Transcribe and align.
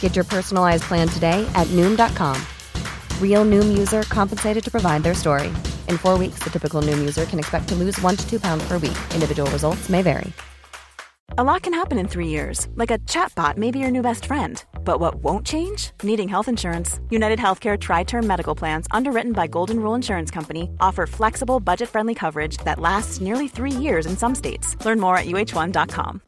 Get 0.00 0.14
your 0.14 0.26
personalized 0.26 0.82
plan 0.84 1.08
today 1.08 1.50
at 1.54 1.66
Noom.com. 1.68 2.36
Real 3.18 3.46
Noom 3.46 3.78
user 3.78 4.02
compensated 4.02 4.62
to 4.62 4.70
provide 4.70 5.02
their 5.02 5.14
story. 5.14 5.48
In 5.88 5.96
four 5.96 6.18
weeks, 6.18 6.40
the 6.40 6.50
typical 6.50 6.82
Noom 6.82 6.98
user 6.98 7.24
can 7.24 7.38
expect 7.38 7.68
to 7.68 7.74
lose 7.74 7.98
one 8.02 8.16
to 8.16 8.28
two 8.28 8.38
pounds 8.38 8.62
per 8.68 8.74
week. 8.74 8.98
Individual 9.14 9.50
results 9.50 9.88
may 9.88 10.02
vary. 10.02 10.30
A 11.38 11.44
lot 11.44 11.62
can 11.62 11.72
happen 11.72 11.96
in 11.96 12.08
three 12.08 12.26
years, 12.26 12.66
like 12.74 12.90
a 12.90 12.98
chatbot 13.06 13.56
may 13.56 13.70
be 13.70 13.78
your 13.78 13.90
new 13.90 14.02
best 14.02 14.26
friend. 14.26 14.62
But 14.84 14.98
what 14.98 15.22
won't 15.22 15.46
change? 15.46 15.92
Needing 16.02 16.28
health 16.28 16.48
insurance. 16.48 16.98
United 17.08 17.38
Healthcare 17.38 17.78
Tri 17.78 18.02
Term 18.02 18.26
Medical 18.26 18.56
Plans, 18.56 18.88
underwritten 18.90 19.32
by 19.32 19.46
Golden 19.46 19.78
Rule 19.78 19.94
Insurance 19.94 20.30
Company, 20.30 20.70
offer 20.80 21.06
flexible, 21.06 21.60
budget 21.60 21.88
friendly 21.88 22.14
coverage 22.14 22.56
that 22.64 22.80
lasts 22.80 23.20
nearly 23.20 23.46
three 23.46 23.70
years 23.70 24.06
in 24.06 24.16
some 24.16 24.34
states. 24.34 24.76
Learn 24.84 24.98
more 24.98 25.16
at 25.16 25.26
uh1.com. 25.26 26.20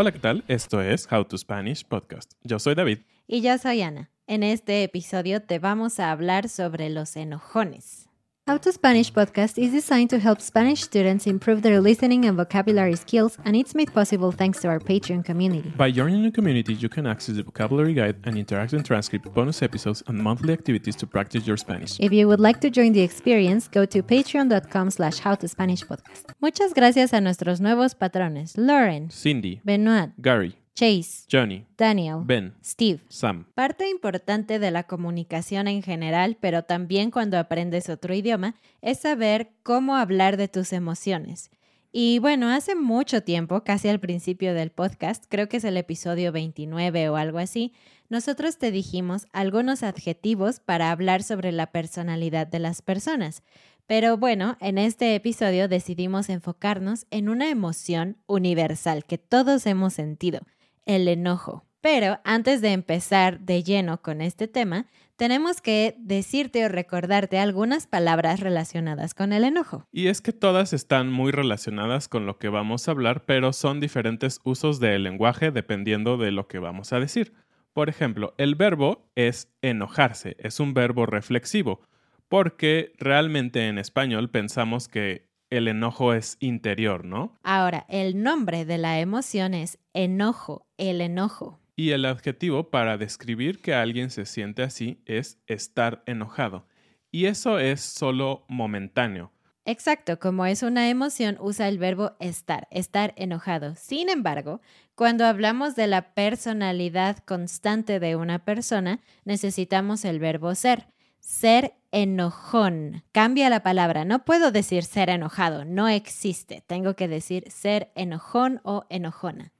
Hola, 0.00 0.12
¿qué 0.12 0.20
tal? 0.20 0.44
Esto 0.46 0.80
es 0.80 1.10
How 1.10 1.24
to 1.24 1.36
Spanish 1.36 1.84
Podcast. 1.84 2.34
Yo 2.44 2.60
soy 2.60 2.76
David. 2.76 3.00
Y 3.26 3.40
yo 3.40 3.58
soy 3.58 3.82
Ana. 3.82 4.12
En 4.28 4.44
este 4.44 4.84
episodio 4.84 5.42
te 5.42 5.58
vamos 5.58 5.98
a 5.98 6.12
hablar 6.12 6.48
sobre 6.48 6.88
los 6.88 7.16
enojones. 7.16 8.07
How 8.48 8.56
to 8.56 8.72
Spanish 8.72 9.12
podcast 9.12 9.62
is 9.62 9.72
designed 9.72 10.08
to 10.08 10.18
help 10.18 10.40
Spanish 10.40 10.80
students 10.80 11.26
improve 11.26 11.60
their 11.60 11.82
listening 11.82 12.24
and 12.24 12.34
vocabulary 12.34 12.96
skills, 12.96 13.36
and 13.44 13.54
it's 13.54 13.74
made 13.74 13.92
possible 13.92 14.32
thanks 14.32 14.60
to 14.62 14.68
our 14.68 14.80
Patreon 14.80 15.22
community. 15.22 15.70
By 15.76 15.90
joining 15.90 16.22
the 16.22 16.30
community, 16.30 16.72
you 16.72 16.88
can 16.88 17.06
access 17.06 17.36
the 17.36 17.42
vocabulary 17.42 17.92
guide 17.92 18.16
and 18.24 18.36
interactive 18.36 18.82
transcript, 18.86 19.34
bonus 19.34 19.60
episodes, 19.60 20.02
and 20.06 20.16
monthly 20.16 20.54
activities 20.54 20.96
to 20.96 21.06
practice 21.06 21.46
your 21.46 21.58
Spanish. 21.58 22.00
If 22.00 22.10
you 22.10 22.26
would 22.26 22.40
like 22.40 22.62
to 22.62 22.70
join 22.70 22.94
the 22.94 23.02
experience, 23.02 23.68
go 23.68 23.84
to 23.84 24.02
patreon.com 24.02 24.92
slash 24.92 25.20
howtospanishpodcast. 25.20 26.32
Muchas 26.40 26.72
gracias 26.72 27.12
a 27.12 27.20
nuestros 27.20 27.60
nuevos 27.60 27.92
patrones, 27.92 28.56
Lauren, 28.56 29.10
Cindy, 29.10 29.60
Benoit, 29.62 30.12
Gary, 30.22 30.56
Chase, 30.78 31.26
Johnny, 31.28 31.66
Daniel, 31.76 32.18
Ben, 32.24 32.54
Steve. 32.64 33.00
Sam. 33.08 33.46
Parte 33.56 33.90
importante 33.90 34.60
de 34.60 34.70
la 34.70 34.84
comunicación 34.84 35.66
en 35.66 35.82
general, 35.82 36.36
pero 36.40 36.62
también 36.62 37.10
cuando 37.10 37.36
aprendes 37.36 37.88
otro 37.88 38.14
idioma, 38.14 38.54
es 38.80 39.00
saber 39.00 39.50
cómo 39.64 39.96
hablar 39.96 40.36
de 40.36 40.46
tus 40.46 40.72
emociones. 40.72 41.50
Y 41.90 42.20
bueno, 42.20 42.48
hace 42.48 42.76
mucho 42.76 43.24
tiempo, 43.24 43.64
casi 43.64 43.88
al 43.88 43.98
principio 43.98 44.54
del 44.54 44.70
podcast, 44.70 45.24
creo 45.28 45.48
que 45.48 45.56
es 45.56 45.64
el 45.64 45.76
episodio 45.76 46.30
29 46.30 47.08
o 47.08 47.16
algo 47.16 47.38
así, 47.38 47.72
nosotros 48.08 48.58
te 48.58 48.70
dijimos 48.70 49.26
algunos 49.32 49.82
adjetivos 49.82 50.60
para 50.60 50.92
hablar 50.92 51.24
sobre 51.24 51.50
la 51.50 51.72
personalidad 51.72 52.46
de 52.46 52.60
las 52.60 52.82
personas. 52.82 53.42
Pero 53.88 54.16
bueno, 54.16 54.56
en 54.60 54.78
este 54.78 55.16
episodio 55.16 55.66
decidimos 55.66 56.28
enfocarnos 56.28 57.06
en 57.10 57.28
una 57.28 57.50
emoción 57.50 58.16
universal 58.28 59.04
que 59.04 59.18
todos 59.18 59.66
hemos 59.66 59.94
sentido, 59.94 60.42
el 60.88 61.06
enojo. 61.06 61.64
Pero 61.80 62.18
antes 62.24 62.60
de 62.60 62.72
empezar 62.72 63.38
de 63.38 63.62
lleno 63.62 64.02
con 64.02 64.20
este 64.20 64.48
tema, 64.48 64.86
tenemos 65.14 65.60
que 65.60 65.94
decirte 65.98 66.64
o 66.64 66.68
recordarte 66.68 67.38
algunas 67.38 67.86
palabras 67.86 68.40
relacionadas 68.40 69.14
con 69.14 69.32
el 69.32 69.44
enojo. 69.44 69.86
Y 69.92 70.08
es 70.08 70.20
que 70.20 70.32
todas 70.32 70.72
están 70.72 71.10
muy 71.10 71.30
relacionadas 71.30 72.08
con 72.08 72.26
lo 72.26 72.38
que 72.38 72.48
vamos 72.48 72.88
a 72.88 72.90
hablar, 72.90 73.24
pero 73.26 73.52
son 73.52 73.78
diferentes 73.78 74.40
usos 74.42 74.80
del 74.80 75.04
lenguaje 75.04 75.52
dependiendo 75.52 76.16
de 76.16 76.32
lo 76.32 76.48
que 76.48 76.58
vamos 76.58 76.92
a 76.92 76.98
decir. 76.98 77.32
Por 77.72 77.88
ejemplo, 77.88 78.34
el 78.38 78.56
verbo 78.56 79.08
es 79.14 79.52
enojarse, 79.62 80.36
es 80.40 80.58
un 80.58 80.74
verbo 80.74 81.06
reflexivo, 81.06 81.80
porque 82.28 82.92
realmente 82.98 83.68
en 83.68 83.78
español 83.78 84.30
pensamos 84.30 84.88
que 84.88 85.27
el 85.50 85.68
enojo 85.68 86.14
es 86.14 86.36
interior, 86.40 87.04
¿no? 87.04 87.34
Ahora, 87.42 87.86
el 87.88 88.22
nombre 88.22 88.64
de 88.64 88.78
la 88.78 89.00
emoción 89.00 89.54
es 89.54 89.78
enojo, 89.94 90.66
el 90.76 91.00
enojo. 91.00 91.60
Y 91.76 91.90
el 91.90 92.04
adjetivo 92.04 92.70
para 92.70 92.98
describir 92.98 93.60
que 93.62 93.74
alguien 93.74 94.10
se 94.10 94.26
siente 94.26 94.62
así 94.62 95.00
es 95.06 95.38
estar 95.46 96.02
enojado. 96.06 96.66
Y 97.10 97.26
eso 97.26 97.58
es 97.58 97.80
solo 97.80 98.44
momentáneo. 98.48 99.32
Exacto, 99.64 100.18
como 100.18 100.46
es 100.46 100.62
una 100.62 100.88
emoción, 100.88 101.36
usa 101.40 101.68
el 101.68 101.78
verbo 101.78 102.16
estar, 102.20 102.68
estar 102.70 103.12
enojado. 103.16 103.74
Sin 103.76 104.08
embargo, 104.08 104.62
cuando 104.94 105.26
hablamos 105.26 105.76
de 105.76 105.86
la 105.86 106.14
personalidad 106.14 107.18
constante 107.18 108.00
de 108.00 108.16
una 108.16 108.44
persona, 108.44 109.00
necesitamos 109.24 110.06
el 110.06 110.20
verbo 110.20 110.54
ser. 110.54 110.88
Ser 111.20 111.74
enojón. 111.92 113.02
Cambia 113.12 113.50
la 113.50 113.62
palabra. 113.62 114.04
No 114.04 114.24
puedo 114.24 114.50
decir 114.50 114.82
ser 114.82 115.10
enojado. 115.10 115.64
No 115.64 115.88
existe. 115.88 116.62
Tengo 116.66 116.94
que 116.94 117.08
decir 117.08 117.50
ser 117.50 117.90
enojón 117.94 118.60
o 118.64 118.84
enojona. 118.88 119.52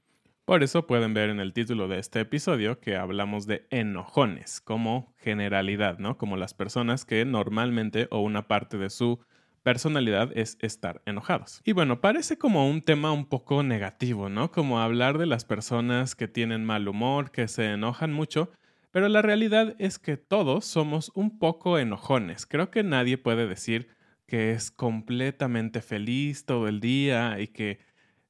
Por 0.45 0.63
eso 0.63 0.87
pueden 0.87 1.13
ver 1.13 1.29
en 1.29 1.39
el 1.39 1.53
título 1.53 1.87
de 1.87 1.99
este 1.99 2.21
episodio 2.21 2.79
que 2.79 2.95
hablamos 2.95 3.45
de 3.45 3.67
enojones 3.69 4.61
como 4.61 5.13
generalidad, 5.17 5.99
¿no? 5.99 6.17
Como 6.17 6.37
las 6.37 6.55
personas 6.55 7.05
que 7.05 7.23
normalmente 7.23 8.07
o 8.09 8.21
una 8.21 8.47
parte 8.47 8.79
de 8.79 8.89
su 8.89 9.19
personalidad 9.61 10.31
es 10.35 10.57
estar 10.61 11.03
enojados. 11.05 11.61
Y 11.65 11.73
bueno, 11.73 12.01
parece 12.01 12.39
como 12.39 12.67
un 12.67 12.81
tema 12.81 13.11
un 13.11 13.25
poco 13.25 13.61
negativo, 13.61 14.29
¿no? 14.29 14.51
Como 14.51 14.79
hablar 14.79 15.19
de 15.19 15.27
las 15.27 15.45
personas 15.45 16.15
que 16.15 16.27
tienen 16.27 16.65
mal 16.65 16.87
humor, 16.87 17.29
que 17.29 17.47
se 17.47 17.73
enojan 17.73 18.11
mucho, 18.11 18.49
pero 18.91 19.07
la 19.09 19.21
realidad 19.21 19.75
es 19.79 19.99
que 19.99 20.17
todos 20.17 20.65
somos 20.65 21.11
un 21.15 21.37
poco 21.39 21.77
enojones. 21.77 22.45
Creo 22.45 22.71
que 22.71 22.83
nadie 22.83 23.17
puede 23.17 23.47
decir 23.47 23.89
que 24.25 24.51
es 24.51 24.71
completamente 24.71 25.81
feliz 25.81 26.45
todo 26.45 26.67
el 26.67 26.79
día 26.79 27.39
y 27.39 27.47
que, 27.47 27.79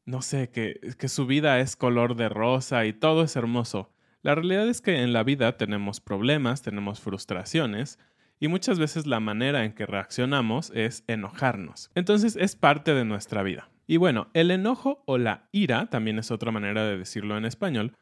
no 0.06 0.22
sé, 0.22 0.50
que, 0.50 0.80
su 1.08 1.26
vida 1.26 1.60
es 1.60 1.76
color 1.76 2.16
de 2.16 2.30
rosa 2.30 2.86
y 2.86 2.94
todo 2.94 3.24
es 3.24 3.36
hermoso. 3.36 3.94
La 4.22 4.36
realidad 4.36 4.68
es 4.68 4.82
que 4.82 5.02
en 5.02 5.14
la 5.14 5.24
vida 5.24 5.58
tenemos 5.58 6.02
problemas, 6.02 6.62
tenemos 6.62 7.00
frustraciones, 7.00 8.00
y 8.42 8.48
muchas 8.48 8.80
veces 8.80 9.06
la 9.06 9.20
manera 9.20 9.66
en 9.66 9.74
que 9.74 9.86
reaccionamos 9.86 10.72
es 10.74 11.04
enojarnos. 11.08 11.92
Entonces 11.96 12.38
es 12.38 12.56
parte 12.56 12.94
de 12.94 13.04
nuestra 13.04 13.44
vida. 13.44 13.70
Y 13.86 13.98
bueno, 13.98 14.30
el 14.34 14.52
enojo 14.52 15.04
o 15.06 15.18
la 15.18 15.50
ira, 15.52 15.90
también 15.90 16.20
es 16.20 16.32
otra 16.32 16.52
manera 16.52 16.86
de 16.86 16.98
decirlo 16.98 17.38
en 17.38 17.46
español, 17.46 17.98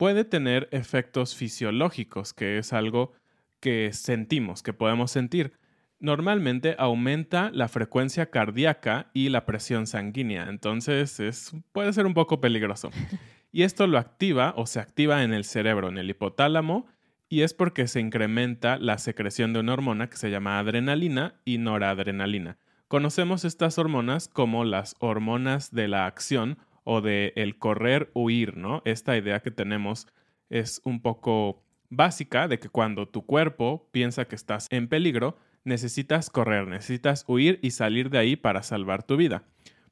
puede 0.00 0.24
tener 0.24 0.66
efectos 0.70 1.36
fisiológicos, 1.36 2.32
que 2.32 2.56
es 2.56 2.72
algo 2.72 3.12
que 3.60 3.92
sentimos, 3.92 4.62
que 4.62 4.72
podemos 4.72 5.10
sentir. 5.10 5.52
Normalmente 5.98 6.74
aumenta 6.78 7.50
la 7.52 7.68
frecuencia 7.68 8.30
cardíaca 8.30 9.10
y 9.12 9.28
la 9.28 9.44
presión 9.44 9.86
sanguínea, 9.86 10.48
entonces 10.48 11.20
es, 11.20 11.52
puede 11.72 11.92
ser 11.92 12.06
un 12.06 12.14
poco 12.14 12.40
peligroso. 12.40 12.90
Y 13.52 13.64
esto 13.64 13.88
lo 13.88 13.98
activa 13.98 14.54
o 14.56 14.64
se 14.64 14.78
activa 14.78 15.24
en 15.24 15.34
el 15.34 15.44
cerebro, 15.44 15.88
en 15.88 15.98
el 15.98 16.08
hipotálamo, 16.08 16.86
y 17.28 17.42
es 17.42 17.52
porque 17.52 17.88
se 17.88 17.98
incrementa 17.98 18.78
la 18.78 18.96
secreción 18.96 19.52
de 19.52 19.58
una 19.58 19.72
hormona 19.72 20.08
que 20.08 20.16
se 20.16 20.30
llama 20.30 20.60
adrenalina 20.60 21.40
y 21.44 21.58
noradrenalina. 21.58 22.58
Conocemos 22.86 23.44
estas 23.44 23.76
hormonas 23.76 24.28
como 24.28 24.64
las 24.64 24.94
hormonas 25.00 25.72
de 25.72 25.88
la 25.88 26.06
acción 26.06 26.58
o 26.92 27.00
de 27.00 27.32
el 27.36 27.56
correr, 27.56 28.10
huir, 28.14 28.56
¿no? 28.56 28.82
Esta 28.84 29.16
idea 29.16 29.38
que 29.38 29.52
tenemos 29.52 30.08
es 30.48 30.80
un 30.84 31.00
poco 31.00 31.62
básica 31.88 32.48
de 32.48 32.58
que 32.58 32.68
cuando 32.68 33.06
tu 33.06 33.24
cuerpo 33.24 33.88
piensa 33.92 34.24
que 34.24 34.34
estás 34.34 34.66
en 34.70 34.88
peligro, 34.88 35.38
necesitas 35.62 36.30
correr, 36.30 36.66
necesitas 36.66 37.24
huir 37.28 37.60
y 37.62 37.70
salir 37.70 38.10
de 38.10 38.18
ahí 38.18 38.34
para 38.34 38.64
salvar 38.64 39.04
tu 39.04 39.16
vida. 39.16 39.44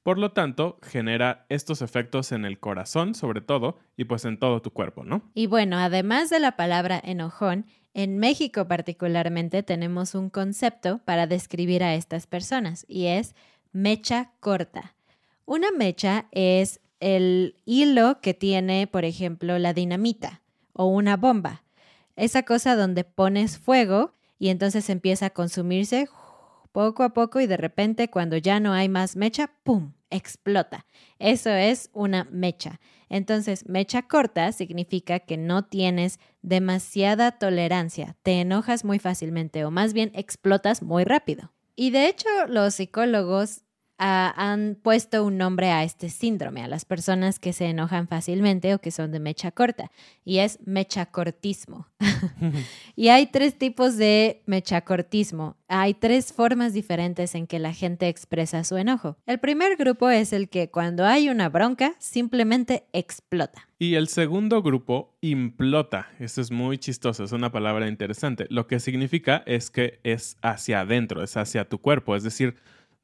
Por 0.02 0.18
lo 0.18 0.32
tanto, 0.32 0.80
genera 0.82 1.46
estos 1.48 1.82
efectos 1.82 2.32
en 2.32 2.44
el 2.44 2.58
corazón, 2.58 3.14
sobre 3.14 3.42
todo, 3.42 3.78
y 3.96 4.02
pues 4.02 4.24
en 4.24 4.36
todo 4.36 4.60
tu 4.60 4.72
cuerpo, 4.72 5.04
¿no? 5.04 5.22
Y 5.34 5.46
bueno, 5.46 5.78
además 5.78 6.30
de 6.30 6.40
la 6.40 6.56
palabra 6.56 7.00
enojón, 7.04 7.66
en 7.94 8.18
México 8.18 8.66
particularmente 8.66 9.62
tenemos 9.62 10.16
un 10.16 10.30
concepto 10.30 10.98
para 11.04 11.28
describir 11.28 11.84
a 11.84 11.94
estas 11.94 12.26
personas 12.26 12.84
y 12.88 13.06
es 13.06 13.36
mecha 13.70 14.32
corta. 14.40 14.96
Una 15.44 15.70
mecha 15.70 16.26
es 16.30 16.80
el 17.00 17.56
hilo 17.64 18.20
que 18.20 18.34
tiene, 18.34 18.86
por 18.86 19.04
ejemplo, 19.04 19.58
la 19.58 19.72
dinamita 19.72 20.42
o 20.72 20.86
una 20.86 21.16
bomba. 21.16 21.64
Esa 22.16 22.42
cosa 22.42 22.76
donde 22.76 23.04
pones 23.04 23.58
fuego 23.58 24.14
y 24.38 24.48
entonces 24.48 24.90
empieza 24.90 25.26
a 25.26 25.30
consumirse 25.30 26.08
poco 26.72 27.02
a 27.02 27.14
poco 27.14 27.40
y 27.40 27.46
de 27.46 27.56
repente 27.56 28.10
cuando 28.10 28.36
ya 28.36 28.60
no 28.60 28.72
hay 28.72 28.88
más 28.88 29.16
mecha, 29.16 29.50
¡pum! 29.62 29.92
explota. 30.10 30.86
Eso 31.18 31.50
es 31.50 31.90
una 31.92 32.24
mecha. 32.30 32.80
Entonces, 33.08 33.66
mecha 33.68 34.02
corta 34.02 34.52
significa 34.52 35.20
que 35.20 35.36
no 35.36 35.64
tienes 35.64 36.18
demasiada 36.42 37.32
tolerancia, 37.32 38.16
te 38.22 38.40
enojas 38.40 38.84
muy 38.84 38.98
fácilmente 38.98 39.64
o 39.64 39.70
más 39.70 39.92
bien 39.92 40.10
explotas 40.14 40.82
muy 40.82 41.04
rápido. 41.04 41.52
Y 41.74 41.90
de 41.90 42.08
hecho, 42.08 42.28
los 42.48 42.74
psicólogos 42.74 43.62
han 43.98 44.76
puesto 44.80 45.24
un 45.24 45.36
nombre 45.38 45.70
a 45.70 45.82
este 45.82 46.08
síndrome, 46.08 46.62
a 46.62 46.68
las 46.68 46.84
personas 46.84 47.38
que 47.38 47.52
se 47.52 47.66
enojan 47.66 48.08
fácilmente 48.08 48.74
o 48.74 48.80
que 48.80 48.90
son 48.90 49.10
de 49.10 49.20
mecha 49.20 49.50
corta, 49.50 49.90
y 50.24 50.38
es 50.38 50.58
mechacortismo. 50.64 51.88
y 52.96 53.08
hay 53.08 53.26
tres 53.26 53.58
tipos 53.58 53.96
de 53.96 54.42
mechacortismo. 54.46 55.56
Hay 55.68 55.94
tres 55.94 56.32
formas 56.32 56.72
diferentes 56.72 57.34
en 57.34 57.46
que 57.46 57.58
la 57.58 57.74
gente 57.74 58.08
expresa 58.08 58.64
su 58.64 58.76
enojo. 58.76 59.16
El 59.26 59.38
primer 59.38 59.76
grupo 59.76 60.08
es 60.08 60.32
el 60.32 60.48
que 60.48 60.70
cuando 60.70 61.04
hay 61.04 61.28
una 61.28 61.48
bronca 61.48 61.94
simplemente 61.98 62.86
explota. 62.92 63.68
Y 63.78 63.94
el 63.94 64.08
segundo 64.08 64.62
grupo 64.62 65.16
implota. 65.20 66.08
Eso 66.18 66.40
es 66.40 66.50
muy 66.50 66.78
chistoso, 66.78 67.24
es 67.24 67.32
una 67.32 67.52
palabra 67.52 67.88
interesante. 67.88 68.46
Lo 68.50 68.66
que 68.66 68.80
significa 68.80 69.42
es 69.46 69.70
que 69.70 70.00
es 70.02 70.36
hacia 70.42 70.80
adentro, 70.80 71.22
es 71.22 71.36
hacia 71.36 71.68
tu 71.68 71.78
cuerpo, 71.78 72.16
es 72.16 72.22
decir, 72.22 72.56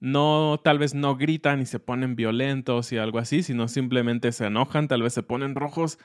no, 0.04 0.60
tal 0.62 0.78
vez 0.78 0.94
no 0.94 1.16
gritan 1.16 1.62
y 1.62 1.66
se 1.66 1.80
ponen 1.80 2.14
violentos 2.14 2.92
y 2.92 2.98
algo 2.98 3.18
así, 3.18 3.42
sino 3.42 3.68
simplemente 3.68 4.32
se 4.32 4.44
enojan, 4.44 4.86
tal 4.86 5.02
vez 5.02 5.14
se 5.14 5.22
ponen 5.22 5.54
rojos 5.54 5.98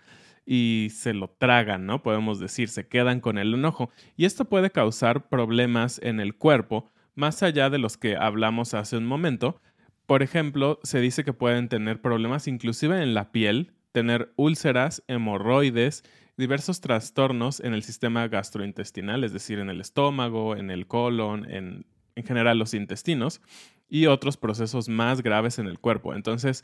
y 0.45 0.87
se 0.93 1.13
lo 1.13 1.27
tragan, 1.31 1.85
¿no? 1.85 2.01
Podemos 2.01 2.39
decir, 2.39 2.69
se 2.69 2.87
quedan 2.87 3.19
con 3.19 3.37
el 3.37 3.53
enojo. 3.53 3.89
Y 4.15 4.23
esto 4.23 4.45
puede 4.45 4.71
causar 4.71 5.27
problemas 5.27 5.99
en 6.01 6.21
el 6.21 6.33
cuerpo, 6.33 6.89
más 7.15 7.43
allá 7.43 7.69
de 7.69 7.77
los 7.77 7.97
que 7.97 8.15
hablamos 8.15 8.73
hace 8.73 8.95
un 8.95 9.05
momento. 9.05 9.59
Por 10.05 10.23
ejemplo, 10.23 10.79
se 10.83 11.01
dice 11.01 11.25
que 11.25 11.33
pueden 11.33 11.67
tener 11.67 12.01
problemas 12.01 12.47
inclusive 12.47 13.03
en 13.03 13.13
la 13.13 13.33
piel, 13.33 13.73
tener 13.91 14.31
úlceras, 14.37 15.03
hemorroides, 15.09 16.05
diversos 16.37 16.79
trastornos 16.79 17.59
en 17.59 17.73
el 17.73 17.83
sistema 17.83 18.29
gastrointestinal, 18.29 19.25
es 19.25 19.33
decir, 19.33 19.59
en 19.59 19.69
el 19.69 19.81
estómago, 19.81 20.55
en 20.55 20.71
el 20.71 20.87
colon, 20.87 21.51
en, 21.51 21.85
en 22.15 22.23
general 22.23 22.57
los 22.57 22.73
intestinos 22.73 23.41
y 23.89 24.05
otros 24.05 24.37
procesos 24.37 24.87
más 24.87 25.21
graves 25.21 25.59
en 25.59 25.67
el 25.67 25.79
cuerpo. 25.79 26.13
Entonces, 26.13 26.63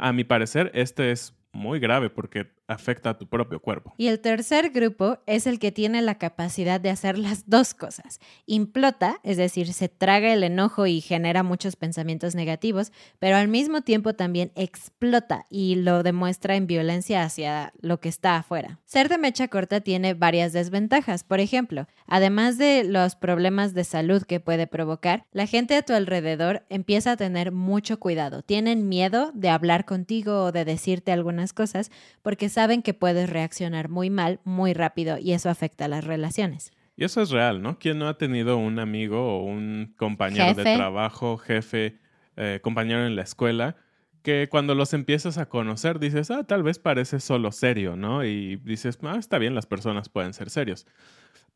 a 0.00 0.12
mi 0.12 0.24
parecer, 0.24 0.70
este 0.74 1.12
es 1.12 1.34
muy 1.52 1.78
grave 1.78 2.10
porque 2.10 2.55
afecta 2.68 3.10
a 3.10 3.18
tu 3.18 3.26
propio 3.28 3.60
cuerpo. 3.60 3.94
Y 3.96 4.08
el 4.08 4.20
tercer 4.20 4.70
grupo 4.70 5.18
es 5.26 5.46
el 5.46 5.58
que 5.58 5.72
tiene 5.72 6.02
la 6.02 6.16
capacidad 6.16 6.80
de 6.80 6.90
hacer 6.90 7.18
las 7.18 7.48
dos 7.48 7.74
cosas. 7.74 8.20
Implota, 8.46 9.20
es 9.22 9.36
decir, 9.36 9.72
se 9.72 9.88
traga 9.88 10.32
el 10.32 10.42
enojo 10.42 10.86
y 10.86 11.00
genera 11.00 11.42
muchos 11.42 11.76
pensamientos 11.76 12.34
negativos, 12.34 12.92
pero 13.18 13.36
al 13.36 13.48
mismo 13.48 13.82
tiempo 13.82 14.14
también 14.14 14.52
explota 14.54 15.46
y 15.50 15.76
lo 15.76 16.02
demuestra 16.02 16.56
en 16.56 16.66
violencia 16.66 17.22
hacia 17.22 17.72
lo 17.80 18.00
que 18.00 18.08
está 18.08 18.36
afuera. 18.36 18.80
Ser 18.84 19.08
de 19.08 19.18
mecha 19.18 19.48
corta 19.48 19.80
tiene 19.80 20.14
varias 20.14 20.52
desventajas. 20.52 21.24
Por 21.24 21.40
ejemplo, 21.40 21.86
además 22.06 22.58
de 22.58 22.84
los 22.84 23.16
problemas 23.16 23.74
de 23.74 23.84
salud 23.84 24.22
que 24.22 24.40
puede 24.40 24.66
provocar, 24.66 25.26
la 25.32 25.46
gente 25.46 25.76
a 25.76 25.82
tu 25.82 25.92
alrededor 25.92 26.64
empieza 26.68 27.12
a 27.12 27.16
tener 27.16 27.52
mucho 27.52 27.98
cuidado. 27.98 28.42
Tienen 28.42 28.88
miedo 28.88 29.30
de 29.34 29.50
hablar 29.50 29.84
contigo 29.84 30.44
o 30.44 30.52
de 30.52 30.64
decirte 30.64 31.12
algunas 31.12 31.52
cosas 31.52 31.90
porque 32.22 32.48
saben 32.56 32.80
que 32.80 32.94
puedes 32.94 33.28
reaccionar 33.28 33.90
muy 33.90 34.08
mal, 34.08 34.40
muy 34.44 34.72
rápido 34.72 35.18
y 35.18 35.34
eso 35.34 35.50
afecta 35.50 35.84
a 35.84 35.88
las 35.88 36.04
relaciones. 36.04 36.72
Y 36.96 37.04
eso 37.04 37.20
es 37.20 37.28
real, 37.28 37.60
¿no? 37.60 37.78
¿Quién 37.78 37.98
no 37.98 38.08
ha 38.08 38.16
tenido 38.16 38.56
un 38.56 38.78
amigo 38.78 39.36
o 39.36 39.42
un 39.42 39.92
compañero 39.98 40.54
de 40.54 40.62
trabajo, 40.62 41.36
jefe, 41.36 41.98
eh, 42.36 42.60
compañero 42.62 43.06
en 43.06 43.14
la 43.14 43.20
escuela, 43.20 43.76
que 44.22 44.48
cuando 44.50 44.74
los 44.74 44.94
empiezas 44.94 45.36
a 45.36 45.50
conocer 45.50 45.98
dices, 45.98 46.30
ah, 46.30 46.44
tal 46.44 46.62
vez 46.62 46.78
parece 46.78 47.20
solo 47.20 47.52
serio, 47.52 47.94
¿no? 47.94 48.24
Y 48.24 48.56
dices, 48.56 48.98
ah, 49.02 49.16
está 49.18 49.36
bien, 49.36 49.54
las 49.54 49.66
personas 49.66 50.08
pueden 50.08 50.32
ser 50.32 50.48
serios. 50.48 50.86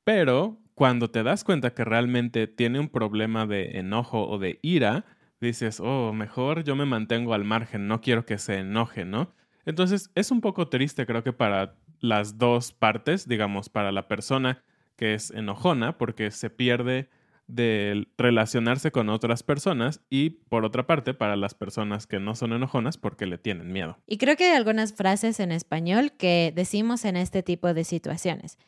Pero 0.04 0.58
cuando 0.74 1.10
te 1.10 1.22
das 1.22 1.44
cuenta 1.44 1.72
que 1.72 1.86
realmente 1.86 2.46
tiene 2.46 2.78
un 2.78 2.90
problema 2.90 3.46
de 3.46 3.78
enojo 3.78 4.28
o 4.28 4.38
de 4.38 4.58
ira, 4.60 5.06
dices, 5.40 5.80
oh, 5.80 6.12
mejor 6.12 6.62
yo 6.62 6.76
me 6.76 6.84
mantengo 6.84 7.32
al 7.32 7.44
margen, 7.44 7.88
no 7.88 8.02
quiero 8.02 8.26
que 8.26 8.36
se 8.36 8.58
enoje, 8.58 9.06
¿no? 9.06 9.32
Entonces 9.64 10.10
es 10.14 10.30
un 10.30 10.40
poco 10.40 10.68
triste 10.68 11.06
creo 11.06 11.22
que 11.22 11.32
para 11.32 11.76
las 12.00 12.38
dos 12.38 12.72
partes, 12.72 13.28
digamos, 13.28 13.68
para 13.68 13.92
la 13.92 14.08
persona 14.08 14.62
que 14.96 15.14
es 15.14 15.30
enojona 15.30 15.98
porque 15.98 16.30
se 16.30 16.50
pierde 16.50 17.08
de 17.46 18.06
relacionarse 18.16 18.92
con 18.92 19.08
otras 19.08 19.42
personas 19.42 20.00
y 20.08 20.30
por 20.30 20.64
otra 20.64 20.86
parte 20.86 21.14
para 21.14 21.36
las 21.36 21.54
personas 21.54 22.06
que 22.06 22.20
no 22.20 22.34
son 22.36 22.52
enojonas 22.52 22.96
porque 22.96 23.26
le 23.26 23.38
tienen 23.38 23.72
miedo. 23.72 23.98
Y 24.06 24.18
creo 24.18 24.36
que 24.36 24.44
hay 24.44 24.56
algunas 24.56 24.94
frases 24.94 25.40
en 25.40 25.52
español 25.52 26.12
que 26.12 26.52
decimos 26.54 27.04
en 27.04 27.16
este 27.16 27.42
tipo 27.42 27.74
de 27.74 27.84
situaciones. 27.84 28.58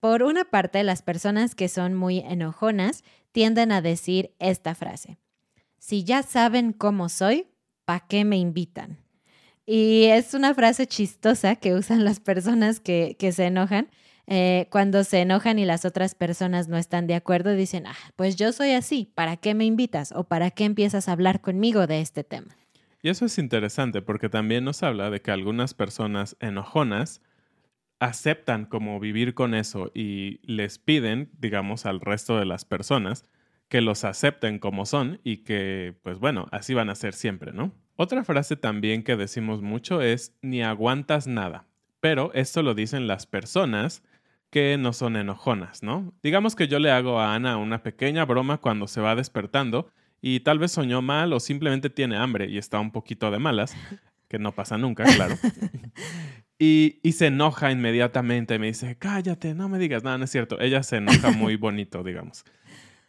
Por 0.00 0.22
una 0.22 0.44
parte, 0.44 0.82
las 0.82 1.02
personas 1.02 1.54
que 1.54 1.68
son 1.68 1.94
muy 1.94 2.20
enojonas 2.20 3.04
tienden 3.30 3.70
a 3.70 3.82
decir 3.82 4.34
esta 4.38 4.74
frase. 4.74 5.18
Si 5.78 6.04
ya 6.04 6.22
saben 6.22 6.72
cómo 6.72 7.08
soy, 7.08 7.48
¿para 7.84 8.06
qué 8.06 8.24
me 8.24 8.36
invitan? 8.36 9.01
Y 9.74 10.04
es 10.04 10.34
una 10.34 10.52
frase 10.52 10.86
chistosa 10.86 11.56
que 11.56 11.72
usan 11.72 12.04
las 12.04 12.20
personas 12.20 12.78
que, 12.78 13.16
se 13.32 13.46
enojan. 13.46 13.88
Eh, 14.26 14.66
cuando 14.70 15.02
se 15.02 15.22
enojan 15.22 15.58
y 15.58 15.64
las 15.64 15.86
otras 15.86 16.14
personas 16.14 16.68
no 16.68 16.76
están 16.76 17.06
de 17.06 17.14
acuerdo, 17.14 17.54
dicen, 17.54 17.86
ah, 17.86 17.96
pues 18.14 18.36
yo 18.36 18.52
soy 18.52 18.72
así, 18.72 19.10
¿para 19.14 19.38
qué 19.38 19.54
me 19.54 19.64
invitas? 19.64 20.12
¿O 20.12 20.24
para 20.24 20.50
qué 20.50 20.66
empiezas 20.66 21.08
a 21.08 21.12
hablar 21.12 21.40
conmigo 21.40 21.86
de 21.86 22.02
este 22.02 22.22
tema? 22.22 22.54
Y 23.00 23.08
eso 23.08 23.24
es 23.24 23.38
interesante 23.38 24.02
porque 24.02 24.28
también 24.28 24.62
nos 24.62 24.82
habla 24.82 25.08
de 25.08 25.22
que 25.22 25.30
algunas 25.30 25.72
personas 25.72 26.36
enojonas 26.40 27.22
aceptan 27.98 28.66
como 28.66 29.00
vivir 29.00 29.32
con 29.32 29.54
eso 29.54 29.90
y 29.94 30.38
les 30.42 30.78
piden, 30.78 31.30
digamos, 31.38 31.86
al 31.86 32.00
resto 32.02 32.38
de 32.38 32.44
las 32.44 32.66
personas 32.66 33.24
que 33.72 33.80
los 33.80 34.04
acepten 34.04 34.58
como 34.58 34.84
son 34.84 35.18
y 35.24 35.38
que, 35.38 35.94
pues 36.02 36.18
bueno, 36.18 36.46
así 36.52 36.74
van 36.74 36.90
a 36.90 36.94
ser 36.94 37.14
siempre, 37.14 37.54
¿no? 37.54 37.72
Otra 37.96 38.22
frase 38.22 38.54
también 38.54 39.02
que 39.02 39.16
decimos 39.16 39.62
mucho 39.62 40.02
es 40.02 40.36
ni 40.42 40.62
aguantas 40.62 41.26
nada, 41.26 41.64
pero 41.98 42.34
esto 42.34 42.62
lo 42.62 42.74
dicen 42.74 43.06
las 43.06 43.24
personas 43.24 44.02
que 44.50 44.76
no 44.76 44.92
son 44.92 45.16
enojonas, 45.16 45.82
¿no? 45.82 46.12
Digamos 46.22 46.54
que 46.54 46.68
yo 46.68 46.80
le 46.80 46.90
hago 46.90 47.18
a 47.18 47.34
Ana 47.34 47.56
una 47.56 47.82
pequeña 47.82 48.26
broma 48.26 48.58
cuando 48.58 48.86
se 48.88 49.00
va 49.00 49.16
despertando 49.16 49.90
y 50.20 50.40
tal 50.40 50.58
vez 50.58 50.72
soñó 50.72 51.00
mal 51.00 51.32
o 51.32 51.40
simplemente 51.40 51.88
tiene 51.88 52.18
hambre 52.18 52.50
y 52.50 52.58
está 52.58 52.78
un 52.78 52.90
poquito 52.90 53.30
de 53.30 53.38
malas, 53.38 53.74
que 54.28 54.38
no 54.38 54.52
pasa 54.52 54.76
nunca, 54.76 55.04
claro. 55.04 55.36
y, 56.58 57.00
y, 57.02 57.12
se 57.12 57.28
enoja 57.28 57.72
inmediatamente 57.72 58.56
y 58.56 58.58
me 58.58 58.66
dice, 58.66 58.98
cállate, 58.98 59.54
no 59.54 59.70
me 59.70 59.78
digas 59.78 60.04
nada, 60.04 60.18
no 60.18 60.24
es 60.24 60.30
cierto. 60.30 60.60
Ella 60.60 60.82
se 60.82 60.96
enoja 60.96 61.30
muy 61.30 61.56
bonito, 61.56 62.04
digamos. 62.04 62.44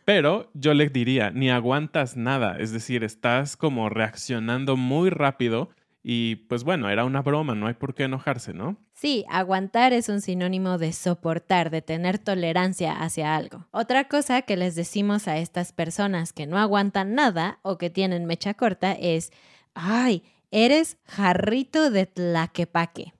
Pero 0.05 0.49
yo 0.53 0.73
le 0.73 0.89
diría, 0.89 1.31
ni 1.31 1.49
aguantas 1.49 2.17
nada, 2.17 2.57
es 2.59 2.71
decir, 2.71 3.03
estás 3.03 3.55
como 3.55 3.89
reaccionando 3.89 4.75
muy 4.75 5.09
rápido 5.09 5.69
y 6.03 6.35
pues 6.47 6.65
bueno, 6.65 6.89
era 6.89 7.05
una 7.05 7.21
broma, 7.21 7.55
no 7.55 7.67
hay 7.67 7.75
por 7.75 7.95
qué 7.95 8.03
enojarse, 8.03 8.53
¿no? 8.53 8.75
Sí, 8.93 9.23
aguantar 9.29 9.93
es 9.93 10.09
un 10.09 10.19
sinónimo 10.19 10.77
de 10.77 10.91
soportar, 10.91 11.69
de 11.69 11.81
tener 11.81 12.19
tolerancia 12.19 12.91
hacia 13.01 13.35
algo. 13.35 13.67
Otra 13.71 14.09
cosa 14.09 14.41
que 14.41 14.57
les 14.57 14.75
decimos 14.75 15.29
a 15.29 15.37
estas 15.37 15.71
personas 15.71 16.33
que 16.33 16.45
no 16.45 16.57
aguantan 16.59 17.15
nada 17.15 17.59
o 17.61 17.77
que 17.77 17.89
tienen 17.89 18.25
mecha 18.25 18.53
corta 18.53 18.91
es, 18.91 19.31
ay, 19.73 20.23
eres 20.51 20.97
jarrito 21.05 21.89
de 21.89 22.05
tlaquepaque. 22.05 23.13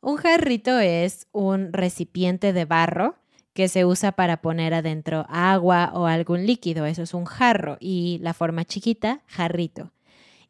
Un 0.00 0.16
jarrito 0.16 0.78
es 0.78 1.26
un 1.32 1.72
recipiente 1.72 2.52
de 2.52 2.64
barro 2.64 3.16
que 3.54 3.68
se 3.68 3.84
usa 3.84 4.12
para 4.12 4.42
poner 4.42 4.74
adentro 4.74 5.24
agua 5.28 5.92
o 5.94 6.06
algún 6.06 6.44
líquido. 6.44 6.84
Eso 6.86 7.02
es 7.02 7.14
un 7.14 7.24
jarro 7.24 7.78
y 7.80 8.18
la 8.20 8.34
forma 8.34 8.64
chiquita, 8.64 9.22
jarrito. 9.26 9.92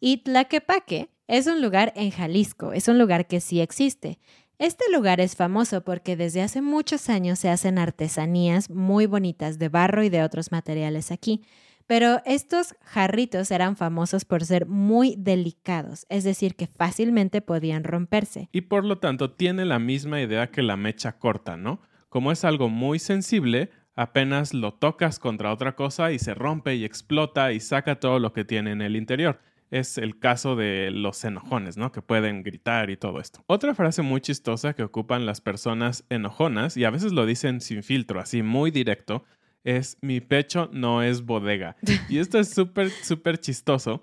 Y 0.01 0.19
tlaquepaque 0.19 1.11
Es 1.27 1.47
un 1.47 1.63
lugar 1.63 1.93
en 1.97 2.11
Jalisco, 2.11 2.73
es 2.73 2.89
un 2.89 2.99
lugar 2.99 3.27
que 3.27 3.41
sí 3.41 3.61
existe. 3.61 4.19
Este 4.59 4.85
lugar 4.93 5.21
es 5.21 5.37
famoso 5.37 5.83
porque 5.83 6.17
desde 6.17 6.43
hace 6.43 6.63
muchos 6.63 7.09
años 7.09 7.39
se 7.39 7.49
hacen 7.49 7.79
artesanías 7.79 8.71
muy 8.71 9.07
bonitas 9.07 9.59
de 9.59 9.69
barro 9.69 10.03
y 10.03 10.11
de 10.11 10.23
otros 10.23 10.53
materiales 10.53 11.11
aquí. 11.11 11.43
Pero 11.87 12.23
estos 12.25 12.75
jarritos 12.83 13.51
eran 13.51 13.77
famosos 13.77 14.25
por 14.25 14.45
ser 14.45 14.67
muy 14.67 15.17
delicados, 15.19 16.07
es 16.09 16.25
decir, 16.25 16.55
que 16.55 16.67
fácilmente 16.67 17.43
podían 17.43 17.85
romperse. 17.85 18.49
Y 18.53 18.63
por 18.63 18.85
lo 18.85 18.99
tanto 18.99 19.33
tiene 19.33 19.67
la 19.67 19.79
misma 19.79 20.23
idea 20.23 20.51
que 20.51 20.63
la 20.63 20.77
mecha 20.77 21.19
corta, 21.19 21.59
¿no? 21.59 21.81
Como 22.15 22.31
es 22.31 22.45
algo 22.45 22.69
muy 22.69 23.01
sensible, 23.01 23.71
apenas 23.97 24.55
lo 24.55 24.75
tocas 24.75 25.19
contra 25.19 25.53
otra 25.53 25.75
cosa 25.75 26.13
y 26.13 26.21
se 26.21 26.33
rompe 26.33 26.77
y 26.77 26.85
explota 26.85 27.51
y 27.51 27.59
saca 27.59 27.99
todo 27.99 28.21
lo 28.21 28.33
que 28.33 28.45
tiene 28.45 28.71
en 28.71 28.83
el 28.83 28.95
interior. 28.95 29.41
Es 29.73 29.99
el 29.99 30.21
caso 30.21 30.55
de 30.55 30.93
los 30.93 31.25
enojones, 31.25 31.77
¿no? 31.77 31.91
Que 31.91 32.03
pueden 32.03 32.45
gritar 32.45 32.89
y 32.89 32.97
todo 32.97 33.19
esto. 33.19 33.43
Otra 33.49 33.75
frase 33.75 34.03
muy 34.03 34.21
chistosa 34.21 34.75
que 34.75 34.85
ocupan 34.85 35.27
las 35.27 35.41
personas 35.41 36.05
enojonas, 36.09 36.77
y 36.77 36.85
a 36.85 36.91
veces 36.91 37.11
lo 37.11 37.27
dicen 37.27 37.61
sin 37.61 37.83
filtro, 37.83 38.21
así 38.21 38.45
muy 38.45 38.71
directo, 38.71 39.25
es 39.65 39.99
mi 40.01 40.21
pecho 40.21 40.71
no 40.73 41.03
es 41.03 41.23
bodega. 41.23 41.75
Y 42.09 42.19
esto 42.19 42.39
es 42.39 42.49
súper, 42.49 42.91
súper 42.91 43.39
chistoso. 43.39 44.03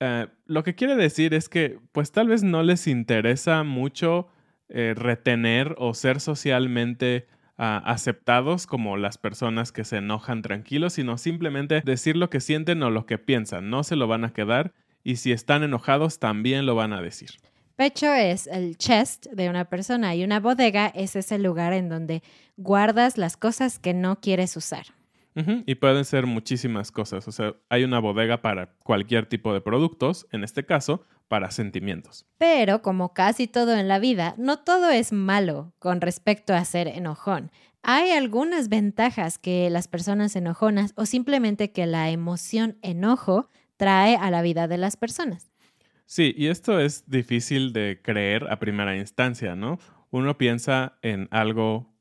Eh, 0.00 0.26
lo 0.46 0.64
que 0.64 0.74
quiere 0.74 0.96
decir 0.96 1.32
es 1.32 1.48
que 1.48 1.78
pues 1.92 2.10
tal 2.10 2.26
vez 2.26 2.42
no 2.42 2.64
les 2.64 2.88
interesa 2.88 3.62
mucho 3.62 4.26
eh, 4.68 4.94
retener 4.96 5.76
o 5.78 5.94
ser 5.94 6.18
socialmente 6.18 7.28
aceptados 7.62 8.66
como 8.66 8.96
las 8.96 9.18
personas 9.18 9.70
que 9.70 9.84
se 9.84 9.98
enojan 9.98 10.42
tranquilos, 10.42 10.94
sino 10.94 11.16
simplemente 11.16 11.82
decir 11.84 12.16
lo 12.16 12.28
que 12.28 12.40
sienten 12.40 12.82
o 12.82 12.90
lo 12.90 13.06
que 13.06 13.18
piensan. 13.18 13.70
No 13.70 13.84
se 13.84 13.96
lo 13.96 14.08
van 14.08 14.24
a 14.24 14.32
quedar 14.32 14.72
y 15.04 15.16
si 15.16 15.32
están 15.32 15.62
enojados 15.62 16.18
también 16.18 16.66
lo 16.66 16.74
van 16.74 16.92
a 16.92 17.00
decir. 17.00 17.30
Pecho 17.76 18.12
es 18.12 18.46
el 18.48 18.76
chest 18.76 19.26
de 19.26 19.48
una 19.48 19.64
persona 19.64 20.14
y 20.14 20.24
una 20.24 20.40
bodega 20.40 20.88
es 20.88 21.16
ese 21.16 21.38
lugar 21.38 21.72
en 21.72 21.88
donde 21.88 22.22
guardas 22.56 23.16
las 23.16 23.36
cosas 23.36 23.78
que 23.78 23.94
no 23.94 24.20
quieres 24.20 24.56
usar. 24.56 24.86
Y 25.34 25.76
pueden 25.76 26.04
ser 26.04 26.26
muchísimas 26.26 26.92
cosas. 26.92 27.26
O 27.26 27.32
sea, 27.32 27.54
hay 27.70 27.84
una 27.84 28.00
bodega 28.00 28.42
para 28.42 28.74
cualquier 28.82 29.24
tipo 29.24 29.54
de 29.54 29.62
productos, 29.62 30.26
en 30.30 30.44
este 30.44 30.66
caso, 30.66 31.06
para 31.32 31.50
sentimientos. 31.50 32.26
Pero, 32.36 32.82
como 32.82 33.14
casi 33.14 33.46
todo 33.46 33.74
en 33.74 33.88
la 33.88 33.98
vida, 33.98 34.34
no 34.36 34.58
todo 34.58 34.90
es 34.90 35.12
malo 35.14 35.72
con 35.78 36.02
respecto 36.02 36.52
a 36.52 36.62
ser 36.66 36.88
enojón. 36.88 37.50
Hay 37.82 38.10
algunas 38.10 38.68
ventajas 38.68 39.38
que 39.38 39.70
las 39.70 39.88
personas 39.88 40.36
enojonas 40.36 40.92
o 40.94 41.06
simplemente 41.06 41.72
que 41.72 41.86
la 41.86 42.10
emoción 42.10 42.76
enojo 42.82 43.48
trae 43.78 44.14
a 44.16 44.30
la 44.30 44.42
vida 44.42 44.68
de 44.68 44.76
las 44.76 44.98
personas. 44.98 45.50
Sí, 46.04 46.34
y 46.36 46.48
esto 46.48 46.78
es 46.78 47.08
difícil 47.08 47.72
de 47.72 48.02
creer 48.02 48.46
a 48.50 48.58
primera 48.58 48.94
instancia, 48.94 49.56
¿no? 49.56 49.78
Uno 50.10 50.36
piensa 50.36 50.98
en 51.00 51.28
algo 51.30 51.94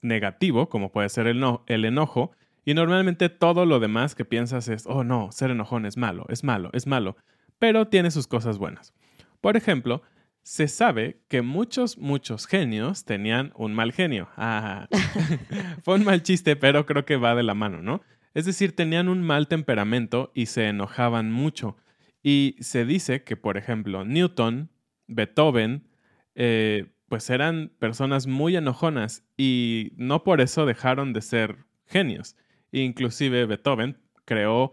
negativo, 0.00 0.68
como 0.68 0.90
puede 0.90 1.08
ser 1.08 1.28
el, 1.28 1.40
el 1.66 1.84
enojo, 1.84 2.32
y 2.64 2.74
normalmente 2.74 3.28
todo 3.28 3.64
lo 3.64 3.78
demás 3.78 4.16
que 4.16 4.24
piensas 4.24 4.66
es, 4.66 4.86
oh 4.88 5.04
no, 5.04 5.30
ser 5.30 5.52
enojón 5.52 5.86
es 5.86 5.96
malo, 5.96 6.26
es 6.30 6.42
malo, 6.42 6.70
es 6.72 6.88
malo, 6.88 7.16
pero 7.62 7.86
tiene 7.86 8.10
sus 8.10 8.26
cosas 8.26 8.58
buenas. 8.58 8.92
Por 9.40 9.56
ejemplo, 9.56 10.02
se 10.42 10.66
sabe 10.66 11.20
que 11.28 11.42
muchos, 11.42 11.96
muchos 11.96 12.48
genios 12.48 13.04
tenían 13.04 13.52
un 13.54 13.72
mal 13.72 13.92
genio. 13.92 14.28
Ah, 14.36 14.88
fue 15.84 15.94
un 15.94 16.02
mal 16.02 16.24
chiste, 16.24 16.56
pero 16.56 16.86
creo 16.86 17.04
que 17.04 17.14
va 17.14 17.36
de 17.36 17.44
la 17.44 17.54
mano, 17.54 17.80
¿no? 17.80 18.00
Es 18.34 18.46
decir, 18.46 18.74
tenían 18.74 19.08
un 19.08 19.22
mal 19.22 19.46
temperamento 19.46 20.32
y 20.34 20.46
se 20.46 20.66
enojaban 20.66 21.30
mucho. 21.30 21.76
Y 22.20 22.56
se 22.58 22.84
dice 22.84 23.22
que, 23.22 23.36
por 23.36 23.56
ejemplo, 23.56 24.04
Newton, 24.04 24.68
Beethoven, 25.06 25.86
eh, 26.34 26.86
pues 27.08 27.30
eran 27.30 27.70
personas 27.78 28.26
muy 28.26 28.56
enojonas 28.56 29.24
y 29.36 29.92
no 29.94 30.24
por 30.24 30.40
eso 30.40 30.66
dejaron 30.66 31.12
de 31.12 31.22
ser 31.22 31.58
genios. 31.86 32.34
Inclusive 32.72 33.46
Beethoven 33.46 33.98
creó 34.24 34.72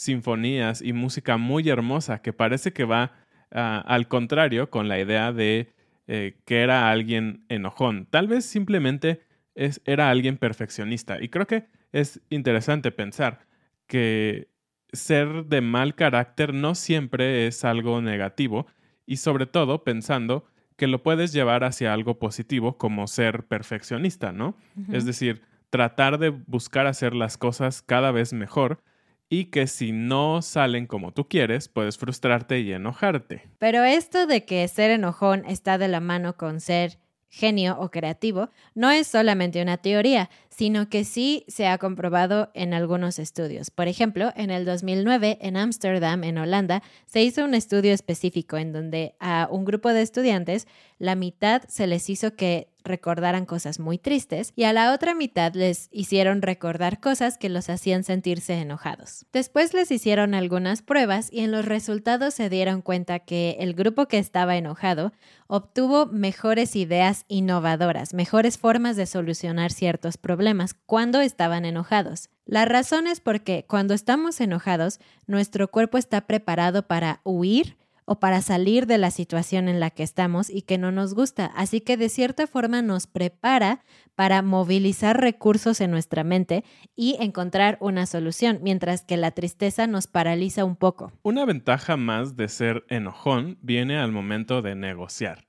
sinfonías 0.00 0.80
y 0.80 0.94
música 0.94 1.36
muy 1.36 1.68
hermosa 1.68 2.22
que 2.22 2.32
parece 2.32 2.72
que 2.72 2.84
va 2.84 3.12
ah, 3.52 3.84
al 3.86 4.08
contrario 4.08 4.70
con 4.70 4.88
la 4.88 4.98
idea 4.98 5.30
de 5.30 5.74
eh, 6.06 6.38
que 6.46 6.62
era 6.62 6.90
alguien 6.90 7.44
enojón. 7.50 8.06
Tal 8.06 8.26
vez 8.26 8.46
simplemente 8.46 9.20
es, 9.54 9.82
era 9.84 10.08
alguien 10.08 10.38
perfeccionista. 10.38 11.22
Y 11.22 11.28
creo 11.28 11.46
que 11.46 11.66
es 11.92 12.22
interesante 12.30 12.92
pensar 12.92 13.40
que 13.86 14.48
ser 14.90 15.44
de 15.44 15.60
mal 15.60 15.94
carácter 15.94 16.54
no 16.54 16.74
siempre 16.74 17.46
es 17.46 17.62
algo 17.66 18.00
negativo 18.00 18.66
y 19.04 19.18
sobre 19.18 19.44
todo 19.44 19.84
pensando 19.84 20.46
que 20.76 20.86
lo 20.86 21.02
puedes 21.02 21.34
llevar 21.34 21.62
hacia 21.62 21.92
algo 21.92 22.18
positivo 22.18 22.78
como 22.78 23.06
ser 23.06 23.44
perfeccionista, 23.44 24.32
¿no? 24.32 24.56
Es 24.90 25.04
decir, 25.04 25.42
tratar 25.68 26.16
de 26.16 26.30
buscar 26.30 26.86
hacer 26.86 27.14
las 27.14 27.36
cosas 27.36 27.82
cada 27.82 28.12
vez 28.12 28.32
mejor 28.32 28.82
y 29.30 29.46
que 29.46 29.68
si 29.68 29.92
no 29.92 30.42
salen 30.42 30.86
como 30.86 31.12
tú 31.12 31.28
quieres, 31.28 31.68
puedes 31.68 31.96
frustrarte 31.96 32.60
y 32.60 32.72
enojarte. 32.72 33.48
Pero 33.58 33.84
esto 33.84 34.26
de 34.26 34.44
que 34.44 34.66
ser 34.68 34.90
enojón 34.90 35.44
está 35.46 35.78
de 35.78 35.88
la 35.88 36.00
mano 36.00 36.36
con 36.36 36.60
ser 36.60 36.98
genio 37.30 37.76
o 37.78 37.92
creativo 37.92 38.50
no 38.74 38.90
es 38.90 39.06
solamente 39.06 39.62
una 39.62 39.76
teoría, 39.76 40.28
sino 40.48 40.88
que 40.88 41.04
sí 41.04 41.44
se 41.46 41.68
ha 41.68 41.78
comprobado 41.78 42.50
en 42.54 42.74
algunos 42.74 43.20
estudios. 43.20 43.70
Por 43.70 43.86
ejemplo, 43.86 44.32
en 44.34 44.50
el 44.50 44.64
2009 44.64 45.38
en 45.40 45.56
Ámsterdam, 45.56 46.24
en 46.24 46.38
Holanda, 46.38 46.82
se 47.06 47.22
hizo 47.22 47.44
un 47.44 47.54
estudio 47.54 47.94
específico 47.94 48.56
en 48.56 48.72
donde 48.72 49.14
a 49.20 49.46
un 49.48 49.64
grupo 49.64 49.90
de 49.90 50.02
estudiantes 50.02 50.66
la 50.98 51.14
mitad 51.14 51.62
se 51.68 51.86
les 51.86 52.10
hizo 52.10 52.34
que 52.34 52.69
recordaran 52.84 53.46
cosas 53.46 53.78
muy 53.78 53.98
tristes 53.98 54.52
y 54.56 54.64
a 54.64 54.72
la 54.72 54.92
otra 54.92 55.14
mitad 55.14 55.54
les 55.54 55.88
hicieron 55.90 56.42
recordar 56.42 57.00
cosas 57.00 57.38
que 57.38 57.48
los 57.48 57.70
hacían 57.70 58.04
sentirse 58.04 58.54
enojados. 58.54 59.26
Después 59.32 59.74
les 59.74 59.90
hicieron 59.90 60.34
algunas 60.34 60.82
pruebas 60.82 61.28
y 61.32 61.40
en 61.40 61.52
los 61.52 61.64
resultados 61.64 62.34
se 62.34 62.48
dieron 62.48 62.82
cuenta 62.82 63.20
que 63.20 63.56
el 63.60 63.74
grupo 63.74 64.06
que 64.06 64.18
estaba 64.18 64.56
enojado 64.56 65.12
obtuvo 65.46 66.06
mejores 66.06 66.76
ideas 66.76 67.24
innovadoras, 67.26 68.14
mejores 68.14 68.56
formas 68.56 68.96
de 68.96 69.06
solucionar 69.06 69.72
ciertos 69.72 70.16
problemas 70.16 70.74
cuando 70.74 71.20
estaban 71.20 71.64
enojados. 71.64 72.30
La 72.46 72.64
razón 72.64 73.06
es 73.06 73.20
porque 73.20 73.64
cuando 73.68 73.94
estamos 73.94 74.40
enojados, 74.40 75.00
nuestro 75.26 75.68
cuerpo 75.68 75.98
está 75.98 76.22
preparado 76.26 76.86
para 76.86 77.20
huir 77.24 77.76
o 78.10 78.18
para 78.18 78.42
salir 78.42 78.88
de 78.88 78.98
la 78.98 79.12
situación 79.12 79.68
en 79.68 79.78
la 79.78 79.90
que 79.90 80.02
estamos 80.02 80.50
y 80.50 80.62
que 80.62 80.78
no 80.78 80.90
nos 80.90 81.14
gusta. 81.14 81.46
Así 81.46 81.80
que 81.80 81.96
de 81.96 82.08
cierta 82.08 82.48
forma 82.48 82.82
nos 82.82 83.06
prepara 83.06 83.84
para 84.16 84.42
movilizar 84.42 85.20
recursos 85.20 85.80
en 85.80 85.92
nuestra 85.92 86.24
mente 86.24 86.64
y 86.96 87.16
encontrar 87.20 87.78
una 87.80 88.06
solución, 88.06 88.58
mientras 88.62 89.04
que 89.04 89.16
la 89.16 89.30
tristeza 89.30 89.86
nos 89.86 90.08
paraliza 90.08 90.64
un 90.64 90.74
poco. 90.74 91.12
Una 91.22 91.44
ventaja 91.44 91.96
más 91.96 92.34
de 92.34 92.48
ser 92.48 92.84
enojón 92.88 93.58
viene 93.62 93.96
al 93.96 94.10
momento 94.10 94.60
de 94.60 94.74
negociar. 94.74 95.46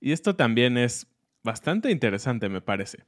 Y 0.00 0.10
esto 0.10 0.34
también 0.34 0.78
es 0.78 1.06
bastante 1.44 1.92
interesante, 1.92 2.48
me 2.48 2.60
parece. 2.60 3.04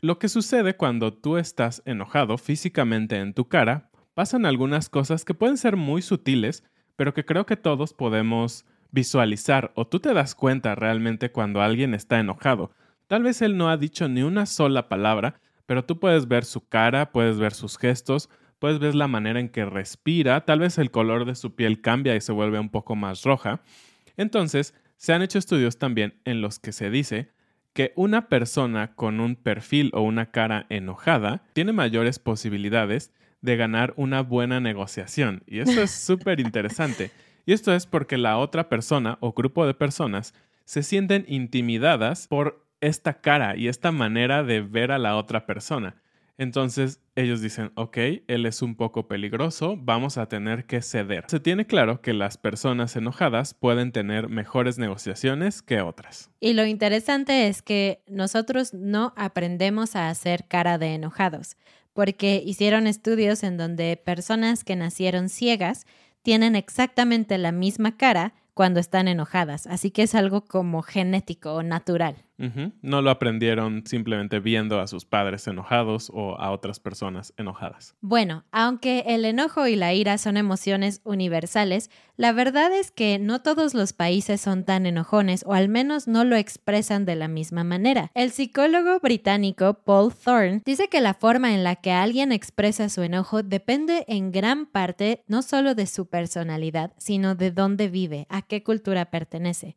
Lo 0.00 0.20
que 0.20 0.28
sucede 0.28 0.76
cuando 0.76 1.12
tú 1.12 1.38
estás 1.38 1.82
enojado 1.86 2.38
físicamente 2.38 3.16
en 3.16 3.34
tu 3.34 3.48
cara, 3.48 3.90
pasan 4.14 4.46
algunas 4.46 4.88
cosas 4.88 5.24
que 5.24 5.34
pueden 5.34 5.56
ser 5.56 5.74
muy 5.74 6.02
sutiles, 6.02 6.62
pero 6.98 7.14
que 7.14 7.24
creo 7.24 7.46
que 7.46 7.56
todos 7.56 7.94
podemos 7.94 8.66
visualizar 8.90 9.70
o 9.76 9.86
tú 9.86 10.00
te 10.00 10.12
das 10.12 10.34
cuenta 10.34 10.74
realmente 10.74 11.30
cuando 11.30 11.62
alguien 11.62 11.94
está 11.94 12.18
enojado. 12.18 12.72
Tal 13.06 13.22
vez 13.22 13.40
él 13.40 13.56
no 13.56 13.70
ha 13.70 13.76
dicho 13.76 14.08
ni 14.08 14.24
una 14.24 14.46
sola 14.46 14.88
palabra, 14.88 15.40
pero 15.64 15.84
tú 15.84 16.00
puedes 16.00 16.26
ver 16.26 16.44
su 16.44 16.66
cara, 16.66 17.12
puedes 17.12 17.38
ver 17.38 17.54
sus 17.54 17.78
gestos, 17.78 18.28
puedes 18.58 18.80
ver 18.80 18.96
la 18.96 19.06
manera 19.06 19.38
en 19.38 19.48
que 19.48 19.64
respira, 19.64 20.44
tal 20.44 20.58
vez 20.58 20.76
el 20.76 20.90
color 20.90 21.24
de 21.24 21.36
su 21.36 21.54
piel 21.54 21.80
cambia 21.82 22.16
y 22.16 22.20
se 22.20 22.32
vuelve 22.32 22.58
un 22.58 22.68
poco 22.68 22.96
más 22.96 23.22
roja. 23.22 23.60
Entonces, 24.16 24.74
se 24.96 25.12
han 25.12 25.22
hecho 25.22 25.38
estudios 25.38 25.78
también 25.78 26.20
en 26.24 26.40
los 26.40 26.58
que 26.58 26.72
se 26.72 26.90
dice 26.90 27.30
que 27.78 27.92
una 27.94 28.28
persona 28.28 28.96
con 28.96 29.20
un 29.20 29.36
perfil 29.36 29.92
o 29.94 30.00
una 30.00 30.32
cara 30.32 30.66
enojada 30.68 31.44
tiene 31.52 31.70
mayores 31.70 32.18
posibilidades 32.18 33.12
de 33.40 33.56
ganar 33.56 33.94
una 33.96 34.22
buena 34.22 34.58
negociación. 34.58 35.44
Y 35.46 35.60
eso 35.60 35.80
es 35.80 35.92
súper 35.92 36.40
interesante. 36.40 37.12
Y 37.46 37.52
esto 37.52 37.72
es 37.72 37.86
porque 37.86 38.18
la 38.18 38.36
otra 38.38 38.68
persona 38.68 39.16
o 39.20 39.32
grupo 39.32 39.64
de 39.64 39.74
personas 39.74 40.34
se 40.64 40.82
sienten 40.82 41.24
intimidadas 41.28 42.26
por 42.26 42.66
esta 42.80 43.20
cara 43.20 43.54
y 43.54 43.68
esta 43.68 43.92
manera 43.92 44.42
de 44.42 44.60
ver 44.60 44.90
a 44.90 44.98
la 44.98 45.16
otra 45.16 45.46
persona. 45.46 46.02
Entonces 46.38 47.00
ellos 47.16 47.40
dicen, 47.40 47.72
ok, 47.74 47.98
él 48.28 48.46
es 48.46 48.62
un 48.62 48.76
poco 48.76 49.08
peligroso, 49.08 49.76
vamos 49.76 50.18
a 50.18 50.26
tener 50.26 50.66
que 50.66 50.80
ceder. 50.80 51.24
Se 51.26 51.40
tiene 51.40 51.66
claro 51.66 52.00
que 52.00 52.14
las 52.14 52.38
personas 52.38 52.94
enojadas 52.94 53.54
pueden 53.54 53.90
tener 53.90 54.28
mejores 54.28 54.78
negociaciones 54.78 55.62
que 55.62 55.80
otras. 55.80 56.30
Y 56.38 56.52
lo 56.52 56.64
interesante 56.64 57.48
es 57.48 57.60
que 57.60 58.02
nosotros 58.06 58.72
no 58.72 59.12
aprendemos 59.16 59.96
a 59.96 60.08
hacer 60.08 60.46
cara 60.48 60.78
de 60.78 60.94
enojados 60.94 61.56
porque 61.92 62.40
hicieron 62.46 62.86
estudios 62.86 63.42
en 63.42 63.56
donde 63.56 63.96
personas 63.96 64.62
que 64.62 64.76
nacieron 64.76 65.28
ciegas 65.28 65.84
tienen 66.22 66.54
exactamente 66.54 67.38
la 67.38 67.50
misma 67.50 67.96
cara 67.96 68.34
cuando 68.54 68.78
están 68.78 69.08
enojadas, 69.08 69.66
así 69.66 69.90
que 69.90 70.04
es 70.04 70.14
algo 70.14 70.44
como 70.44 70.82
genético 70.82 71.54
o 71.54 71.64
natural. 71.64 72.27
No 72.38 73.02
lo 73.02 73.10
aprendieron 73.10 73.84
simplemente 73.84 74.38
viendo 74.38 74.80
a 74.80 74.86
sus 74.86 75.04
padres 75.04 75.46
enojados 75.48 76.10
o 76.14 76.38
a 76.38 76.52
otras 76.52 76.78
personas 76.78 77.34
enojadas. 77.36 77.96
Bueno, 78.00 78.44
aunque 78.52 79.04
el 79.08 79.24
enojo 79.24 79.66
y 79.66 79.74
la 79.74 79.92
ira 79.92 80.18
son 80.18 80.36
emociones 80.36 81.00
universales, 81.04 81.90
la 82.16 82.32
verdad 82.32 82.72
es 82.72 82.92
que 82.92 83.18
no 83.18 83.42
todos 83.42 83.74
los 83.74 83.92
países 83.92 84.40
son 84.40 84.64
tan 84.64 84.86
enojones 84.86 85.44
o 85.46 85.52
al 85.52 85.68
menos 85.68 86.06
no 86.06 86.24
lo 86.24 86.36
expresan 86.36 87.04
de 87.04 87.16
la 87.16 87.26
misma 87.26 87.64
manera. 87.64 88.10
El 88.14 88.30
psicólogo 88.30 89.00
británico 89.00 89.74
Paul 89.84 90.12
Thorne 90.14 90.62
dice 90.64 90.88
que 90.88 91.00
la 91.00 91.14
forma 91.14 91.54
en 91.54 91.64
la 91.64 91.76
que 91.76 91.90
alguien 91.90 92.30
expresa 92.30 92.88
su 92.88 93.02
enojo 93.02 93.42
depende 93.42 94.04
en 94.06 94.30
gran 94.30 94.66
parte 94.66 95.24
no 95.26 95.42
solo 95.42 95.74
de 95.74 95.86
su 95.86 96.06
personalidad, 96.06 96.92
sino 96.98 97.34
de 97.34 97.50
dónde 97.50 97.88
vive, 97.88 98.26
a 98.28 98.42
qué 98.42 98.62
cultura 98.62 99.06
pertenece. 99.06 99.76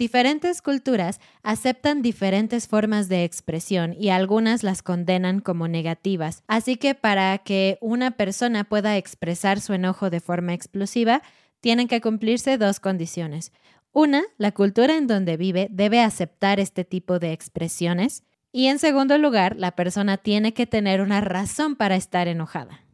Diferentes 0.00 0.62
culturas 0.62 1.20
aceptan 1.42 2.00
diferentes 2.00 2.68
formas 2.68 3.10
de 3.10 3.24
expresión 3.24 3.92
y 3.92 4.08
algunas 4.08 4.62
las 4.62 4.82
condenan 4.82 5.40
como 5.40 5.68
negativas. 5.68 6.42
Así 6.46 6.76
que 6.76 6.94
para 6.94 7.36
que 7.36 7.76
una 7.82 8.12
persona 8.12 8.64
pueda 8.64 8.96
expresar 8.96 9.60
su 9.60 9.74
enojo 9.74 10.08
de 10.08 10.20
forma 10.20 10.54
explosiva, 10.54 11.20
tienen 11.60 11.86
que 11.86 12.00
cumplirse 12.00 12.56
dos 12.56 12.80
condiciones. 12.80 13.52
Una, 13.92 14.22
la 14.38 14.52
cultura 14.52 14.96
en 14.96 15.06
donde 15.06 15.36
vive 15.36 15.68
debe 15.70 16.00
aceptar 16.00 16.60
este 16.60 16.86
tipo 16.86 17.18
de 17.18 17.34
expresiones. 17.34 18.24
Y 18.52 18.68
en 18.68 18.78
segundo 18.78 19.18
lugar, 19.18 19.56
la 19.58 19.72
persona 19.72 20.16
tiene 20.16 20.54
que 20.54 20.66
tener 20.66 21.02
una 21.02 21.20
razón 21.20 21.76
para 21.76 21.96
estar 21.96 22.26
enojada. 22.26 22.86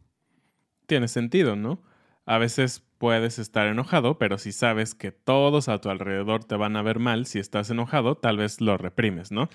Tiene 0.89 1.07
sentido, 1.07 1.55
¿no? 1.55 1.85
A 2.25 2.39
veces 2.39 2.83
puedes 2.99 3.39
estar 3.39 3.67
enojado, 3.67 4.19
pero 4.19 4.39
si 4.39 4.53
sabes 4.53 4.95
que 4.95 5.13
todos 5.13 5.69
a 5.69 5.81
tu 5.81 5.91
alrededor 5.91 6.45
te 6.45 6.57
van 6.57 6.77
a 6.77 6.83
ver 6.83 6.99
mal 6.99 7.27
si 7.27 7.39
estás 7.39 7.71
enojado, 7.71 8.17
tal 8.17 8.39
vez 8.39 8.61
lo 8.61 8.77
reprimes, 8.77 9.33
¿no? 9.33 9.49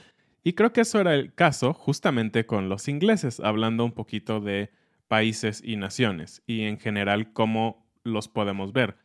Y 0.43 0.53
creo 0.53 0.74
que 0.74 0.81
eso 0.81 1.00
era 1.00 1.13
el 1.13 1.33
caso 1.33 1.74
justamente 1.74 2.45
con 2.45 2.69
los 2.69 2.88
ingleses, 2.88 3.39
hablando 3.39 3.86
un 3.86 3.91
poquito 3.91 4.39
de 4.39 4.71
países 5.07 5.62
y 5.63 5.75
naciones 5.75 6.41
y 6.48 6.62
en 6.62 6.79
general 6.79 7.33
cómo 7.33 7.86
los 8.03 8.27
podemos 8.27 8.74
ver. 8.74 8.98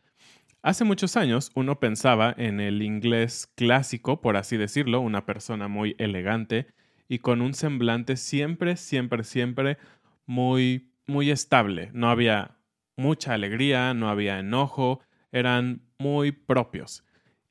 Hace 0.63 0.83
muchos 0.83 1.15
años 1.15 1.51
uno 1.53 1.79
pensaba 1.79 2.33
en 2.37 2.59
el 2.59 2.81
inglés 2.81 3.51
clásico, 3.55 4.21
por 4.21 4.37
así 4.37 4.57
decirlo, 4.57 4.99
una 4.99 5.25
persona 5.25 5.67
muy 5.67 5.95
elegante 5.99 6.67
y 7.07 7.19
con 7.19 7.41
un 7.41 7.53
semblante 7.53 8.17
siempre, 8.17 8.75
siempre, 8.75 9.23
siempre 9.23 9.77
muy, 10.25 10.91
muy 11.05 11.29
estable. 11.29 11.89
No 11.93 12.09
había 12.09 12.56
mucha 12.97 13.33
alegría, 13.33 13.93
no 13.93 14.09
había 14.09 14.39
enojo, 14.39 14.99
eran 15.31 15.81
muy 15.97 16.31
propios. 16.31 17.03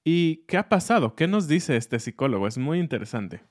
¿Y 0.05 0.45
qué 0.47 0.57
ha 0.57 0.69
pasado? 0.69 1.17
¿Qué 1.17 1.26
nos 1.26 1.49
dice 1.49 1.76
este 1.76 1.99
psicólogo? 1.99 2.47
Es 2.47 2.59
muy 2.59 2.79
interesante. 2.79 3.43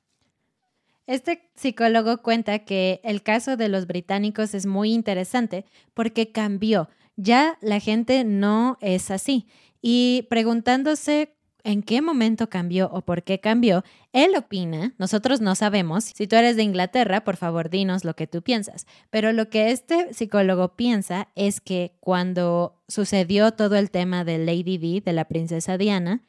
Este 1.08 1.52
psicólogo 1.56 2.22
cuenta 2.22 2.60
que 2.60 3.02
el 3.04 3.22
caso 3.22 3.58
de 3.58 3.70
los 3.70 3.88
británicos 3.88 4.54
es 4.54 4.66
muy 4.66 4.94
interesante 4.94 5.66
porque 5.94 6.32
cambió. 6.32 6.90
Ya 7.16 7.58
la 7.62 7.80
gente 7.80 8.24
no 8.24 8.78
es 8.82 9.12
así. 9.12 9.48
Y 9.82 10.28
preguntándose 10.30 11.36
en 11.66 11.82
qué 11.82 12.02
momento 12.02 12.48
cambió 12.48 12.90
o 12.94 13.02
por 13.02 13.24
qué 13.24 13.40
cambió, 13.40 13.84
él 14.14 14.36
opina, 14.38 14.94
nosotros 14.98 15.42
no 15.42 15.56
sabemos, 15.56 16.06
si 16.16 16.28
tú 16.28 16.36
eres 16.36 16.56
de 16.56 16.64
Inglaterra, 16.64 17.24
por 17.24 17.36
favor 17.36 17.70
dinos 17.70 18.06
lo 18.06 18.16
que 18.16 18.28
tú 18.28 18.44
piensas, 18.44 18.86
pero 19.10 19.34
lo 19.34 19.50
que 19.50 19.72
este 19.72 20.14
psicólogo 20.14 20.76
piensa 20.76 21.28
es 21.36 21.60
que 21.60 21.96
cuando 22.00 22.80
sucedió 22.88 23.52
todo 23.52 23.76
el 23.76 23.90
tema 23.90 24.24
de 24.24 24.38
Lady 24.38 24.78
Di, 24.78 25.00
de 25.00 25.12
la 25.12 25.26
princesa 25.26 25.78
Diana, 25.78 26.22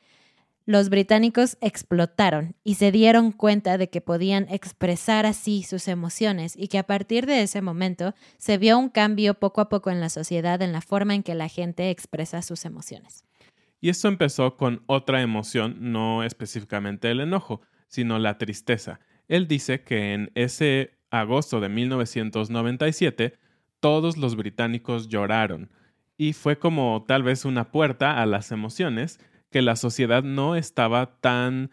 los 0.65 0.89
británicos 0.89 1.59
explotaron 1.61 2.57
y 2.65 2.75
se 2.75 2.91
dieron 2.91 3.31
cuenta 3.31 3.79
de 3.79 3.89
que 3.89 4.01
podían 4.01 4.49
expresar 4.51 5.25
así 5.25 5.63
sus 5.63 5.87
emociones 5.87 6.55
y 6.57 6.67
que 6.69 6.79
a 6.79 6.87
partir 6.87 7.27
de 7.27 7.43
ese 7.43 7.63
momento 7.63 8.15
se 8.39 8.59
vio 8.59 8.77
un 8.77 8.89
cambio 8.89 9.35
poco 9.35 9.61
a 9.61 9.69
poco 9.69 9.91
en 9.91 10.01
la 10.01 10.09
sociedad 10.09 10.61
en 10.63 10.73
la 10.73 10.81
forma 10.81 11.15
en 11.15 11.23
que 11.23 11.37
la 11.37 11.49
gente 11.49 11.91
expresa 11.91 12.43
sus 12.43 12.65
emociones. 12.65 13.23
Y 13.81 13.91
esto 13.91 14.09
empezó 14.09 14.57
con 14.57 14.83
otra 14.87 15.23
emoción, 15.23 15.77
no 15.93 16.23
específicamente 16.23 17.11
el 17.11 17.21
enojo, 17.21 17.61
sino 17.89 18.19
la 18.19 18.39
tristeza. 18.39 19.01
Él 19.29 19.49
dice 19.49 19.83
que 19.83 20.15
en 20.15 20.31
ese 20.35 20.99
agosto 21.11 21.61
de 21.61 21.69
1997 21.69 23.39
todos 23.81 24.17
los 24.17 24.37
británicos 24.37 25.09
lloraron 25.09 25.71
y 26.17 26.33
fue 26.33 26.59
como 26.59 27.05
tal 27.07 27.23
vez 27.23 27.45
una 27.45 27.71
puerta 27.71 28.23
a 28.23 28.27
las 28.27 28.51
emociones 28.51 29.21
que 29.51 29.63
la 29.63 29.77
sociedad 29.77 30.23
no 30.23 30.57
estaba 30.57 31.21
tan 31.21 31.71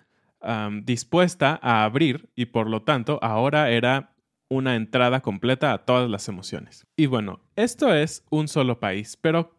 dispuesta 0.83 1.57
a 1.61 1.85
abrir 1.85 2.29
y 2.35 2.47
por 2.47 2.69
lo 2.69 2.81
tanto 2.83 3.17
ahora 3.21 3.71
era 3.71 4.13
una 4.49 4.75
entrada 4.75 5.21
completa 5.21 5.71
a 5.71 5.85
todas 5.85 6.09
las 6.09 6.27
emociones. 6.27 6.85
Y 6.97 7.05
bueno, 7.05 7.39
esto 7.55 7.93
es 7.93 8.25
un 8.29 8.49
solo 8.49 8.79
país, 8.79 9.17
pero 9.17 9.55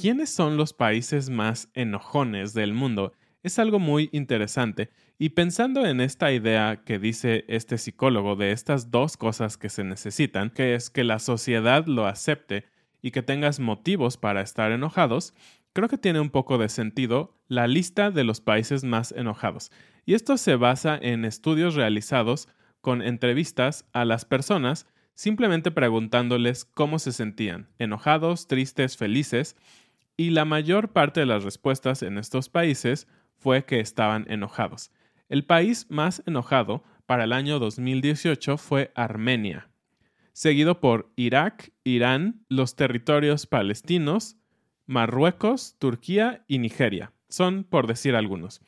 ¿Quiénes 0.00 0.30
son 0.30 0.56
los 0.56 0.74
países 0.74 1.28
más 1.28 1.70
enojones 1.74 2.54
del 2.54 2.72
mundo? 2.72 3.14
Es 3.42 3.58
algo 3.58 3.80
muy 3.80 4.10
interesante 4.12 4.90
y 5.18 5.30
pensando 5.30 5.84
en 5.84 6.00
esta 6.00 6.30
idea 6.30 6.84
que 6.84 7.00
dice 7.00 7.44
este 7.48 7.78
psicólogo 7.78 8.36
de 8.36 8.52
estas 8.52 8.92
dos 8.92 9.16
cosas 9.16 9.56
que 9.56 9.68
se 9.68 9.82
necesitan, 9.82 10.50
que 10.50 10.76
es 10.76 10.88
que 10.88 11.02
la 11.02 11.18
sociedad 11.18 11.84
lo 11.86 12.06
acepte 12.06 12.64
y 13.02 13.10
que 13.10 13.22
tengas 13.22 13.58
motivos 13.58 14.16
para 14.18 14.40
estar 14.40 14.70
enojados, 14.70 15.34
creo 15.72 15.88
que 15.88 15.98
tiene 15.98 16.20
un 16.20 16.30
poco 16.30 16.58
de 16.58 16.68
sentido 16.68 17.34
la 17.48 17.66
lista 17.66 18.12
de 18.12 18.22
los 18.22 18.40
países 18.40 18.84
más 18.84 19.10
enojados. 19.10 19.72
Y 20.06 20.14
esto 20.14 20.36
se 20.36 20.54
basa 20.54 20.96
en 20.96 21.24
estudios 21.24 21.74
realizados 21.74 22.46
con 22.82 23.02
entrevistas 23.02 23.84
a 23.92 24.04
las 24.04 24.24
personas 24.24 24.86
simplemente 25.18 25.72
preguntándoles 25.72 26.64
cómo 26.64 27.00
se 27.00 27.10
sentían, 27.10 27.66
enojados, 27.80 28.46
tristes, 28.46 28.96
felices, 28.96 29.56
y 30.18 30.30
la 30.30 30.44
mayor 30.44 30.92
parte 30.92 31.20
de 31.20 31.26
las 31.26 31.44
respuestas 31.44 32.02
en 32.02 32.18
estos 32.18 32.48
países 32.48 33.06
fue 33.36 33.64
que 33.64 33.78
estaban 33.78 34.26
enojados. 34.28 34.90
El 35.28 35.44
país 35.44 35.86
más 35.88 36.24
enojado 36.26 36.82
para 37.06 37.24
el 37.24 37.32
año 37.32 37.60
2018 37.60 38.58
fue 38.58 38.90
Armenia, 38.96 39.70
seguido 40.32 40.80
por 40.80 41.12
Irak, 41.14 41.72
Irán, 41.84 42.44
los 42.48 42.74
territorios 42.74 43.46
palestinos, 43.46 44.36
Marruecos, 44.86 45.76
Turquía 45.78 46.44
y 46.48 46.58
Nigeria. 46.58 47.12
Son 47.28 47.62
por 47.62 47.86
decir 47.86 48.16
algunos. 48.16 48.60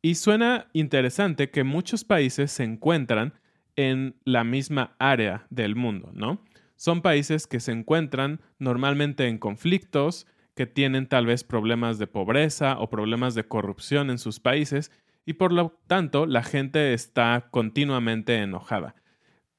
Y 0.00 0.14
suena 0.14 0.68
interesante 0.72 1.50
que 1.50 1.64
muchos 1.64 2.04
países 2.04 2.50
se 2.50 2.64
encuentran 2.64 3.34
en 3.76 4.16
la 4.24 4.42
misma 4.42 4.96
área 4.98 5.46
del 5.50 5.76
mundo, 5.76 6.10
¿no? 6.14 6.42
Son 6.76 7.02
países 7.02 7.46
que 7.46 7.60
se 7.60 7.72
encuentran 7.72 8.40
normalmente 8.58 9.28
en 9.28 9.38
conflictos, 9.38 10.26
que 10.54 10.66
tienen 10.66 11.06
tal 11.06 11.26
vez 11.26 11.44
problemas 11.44 11.98
de 11.98 12.06
pobreza 12.06 12.78
o 12.78 12.90
problemas 12.90 13.34
de 13.34 13.44
corrupción 13.44 14.10
en 14.10 14.18
sus 14.18 14.40
países 14.40 14.90
y 15.24 15.34
por 15.34 15.52
lo 15.52 15.78
tanto 15.86 16.26
la 16.26 16.42
gente 16.42 16.94
está 16.94 17.48
continuamente 17.50 18.36
enojada. 18.36 18.94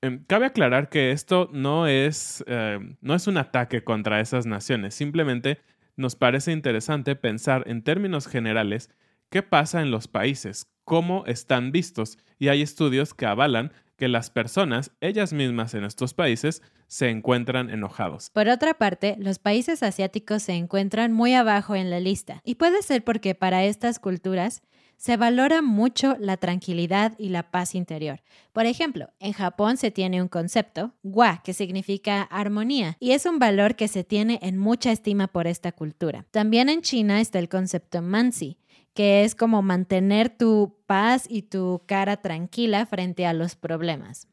Em, 0.01 0.23
cabe 0.25 0.47
aclarar 0.47 0.89
que 0.89 1.12
esto 1.12 1.49
no 1.53 1.88
es, 1.88 2.43
eh, 2.47 2.79
no 3.01 3.15
es 3.15 3.27
un 3.27 3.38
ataque 3.38 3.84
contra 3.84 4.19
esas 4.19 4.45
naciones, 4.45 4.93
simplemente 4.93 5.60
nos 5.95 6.15
parece 6.15 6.51
interesante 6.51 7.15
pensar 7.15 7.63
en 7.67 7.84
términos 7.84 8.27
generales 8.27 8.89
qué 9.29 9.43
pasa 9.43 9.82
en 9.82 9.91
los 9.91 10.08
países, 10.08 10.67
cómo 10.84 11.25
están 11.25 11.71
vistos, 11.71 12.17
y 12.38 12.49
hay 12.49 12.62
estudios 12.62 13.13
que 13.13 13.25
avalan 13.25 13.71
que 13.95 14.08
las 14.08 14.29
personas, 14.29 14.91
ellas 15.01 15.34
mismas 15.34 15.73
en 15.73 15.84
estos 15.84 16.13
países, 16.13 16.62
se 16.88 17.10
encuentran 17.10 17.69
enojados. 17.69 18.29
Por 18.32 18.49
otra 18.49 18.73
parte, 18.73 19.15
los 19.19 19.39
países 19.39 19.84
asiáticos 19.84 20.43
se 20.43 20.53
encuentran 20.53 21.12
muy 21.12 21.34
abajo 21.34 21.75
en 21.75 21.89
la 21.89 21.99
lista, 21.99 22.41
y 22.43 22.56
puede 22.56 22.82
ser 22.82 23.03
porque 23.03 23.36
para 23.36 23.63
estas 23.63 23.99
culturas 23.99 24.62
se 24.97 25.17
valora 25.17 25.62
mucho 25.62 26.15
la 26.19 26.38
tranquilidad 26.38 27.13
y 27.17 27.29
la 27.29 27.51
paz 27.51 27.75
interior. 27.75 28.21
Por 28.53 28.65
ejemplo, 28.65 29.10
en 29.19 29.34
Japón 29.34 29.75
se 29.75 29.91
tiene 29.91 30.21
un 30.21 30.29
concepto, 30.29 30.93
wa, 31.03 31.41
que 31.43 31.53
significa 31.53 32.21
armonía, 32.21 32.95
y 32.99 33.12
es 33.12 33.25
un 33.25 33.38
valor 33.38 33.75
que 33.75 33.89
se 33.89 34.03
tiene 34.03 34.39
en 34.41 34.58
mucha 34.58 34.91
estima 34.91 35.27
por 35.27 35.45
esta 35.45 35.71
cultura. 35.71 36.25
También 36.32 36.69
en 36.69 36.82
China 36.82 37.19
está 37.19 37.39
el 37.39 37.49
concepto 37.49 38.01
mansi, 38.01 38.58
que 38.93 39.23
es 39.23 39.36
como 39.36 39.62
mantener 39.62 40.29
tu 40.29 40.77
paz 40.86 41.25
y 41.29 41.43
tu 41.43 41.82
cara 41.88 42.17
tranquila 42.17 42.86
frente 42.86 43.25
a 43.25 43.34
los 43.34 43.56
problemas. 43.56 44.27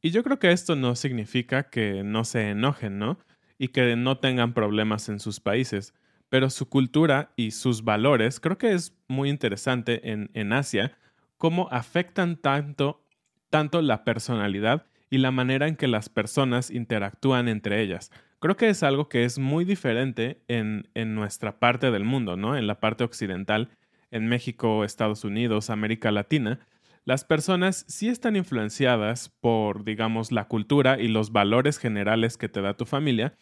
Y 0.00 0.10
yo 0.10 0.22
creo 0.22 0.38
que 0.38 0.52
esto 0.52 0.76
no 0.76 0.94
significa 0.94 1.70
que 1.70 2.04
no 2.04 2.24
se 2.24 2.50
enojen, 2.50 2.98
¿no? 2.98 3.18
Y 3.58 3.68
que 3.68 3.96
no 3.96 4.18
tengan 4.18 4.54
problemas 4.54 5.08
en 5.08 5.18
sus 5.18 5.40
países, 5.40 5.92
pero 6.28 6.50
su 6.50 6.68
cultura 6.68 7.32
y 7.34 7.50
sus 7.50 7.82
valores 7.82 8.38
creo 8.38 8.58
que 8.58 8.72
es 8.72 8.96
muy 9.08 9.28
interesante 9.28 10.12
en, 10.12 10.30
en 10.34 10.52
Asia, 10.52 10.96
cómo 11.36 11.68
afectan 11.72 12.36
tanto, 12.36 13.04
tanto 13.50 13.82
la 13.82 14.04
personalidad 14.04 14.86
y 15.10 15.18
la 15.18 15.32
manera 15.32 15.66
en 15.66 15.76
que 15.76 15.88
las 15.88 16.08
personas 16.08 16.70
interactúan 16.70 17.48
entre 17.48 17.82
ellas. 17.82 18.12
Creo 18.40 18.56
que 18.56 18.68
es 18.68 18.82
algo 18.82 19.08
que 19.08 19.24
es 19.24 19.38
muy 19.38 19.64
diferente 19.64 20.42
en, 20.48 20.88
en 20.94 21.14
nuestra 21.14 21.58
parte 21.58 21.90
del 21.90 22.04
mundo, 22.04 22.36
¿no? 22.36 22.56
En 22.56 22.66
la 22.66 22.80
parte 22.80 23.04
occidental, 23.04 23.70
en 24.10 24.28
México, 24.28 24.84
Estados 24.84 25.24
Unidos, 25.24 25.70
América 25.70 26.10
Latina, 26.10 26.60
las 27.08 27.24
personas 27.24 27.86
sí 27.88 28.08
están 28.08 28.36
influenciadas 28.36 29.30
por, 29.40 29.82
digamos, 29.82 30.30
la 30.30 30.46
cultura 30.46 31.00
y 31.00 31.08
los 31.08 31.32
valores 31.32 31.78
generales 31.78 32.36
que 32.36 32.50
te 32.50 32.60
da 32.60 32.76
tu 32.76 32.84
familia, 32.84 33.34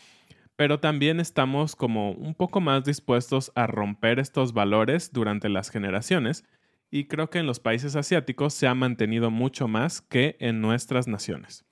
pero 0.54 0.78
también 0.78 1.18
estamos 1.18 1.74
como 1.74 2.12
un 2.12 2.34
poco 2.34 2.60
más 2.60 2.84
dispuestos 2.84 3.50
a 3.56 3.66
romper 3.66 4.20
estos 4.20 4.52
valores 4.52 5.12
durante 5.12 5.48
las 5.48 5.70
generaciones 5.70 6.44
y 6.92 7.08
creo 7.08 7.28
que 7.28 7.40
en 7.40 7.46
los 7.46 7.58
países 7.58 7.96
asiáticos 7.96 8.54
se 8.54 8.68
ha 8.68 8.74
mantenido 8.74 9.32
mucho 9.32 9.66
más 9.68 10.00
que 10.00 10.36
en 10.38 10.60
nuestras 10.60 11.08
naciones. 11.08 11.65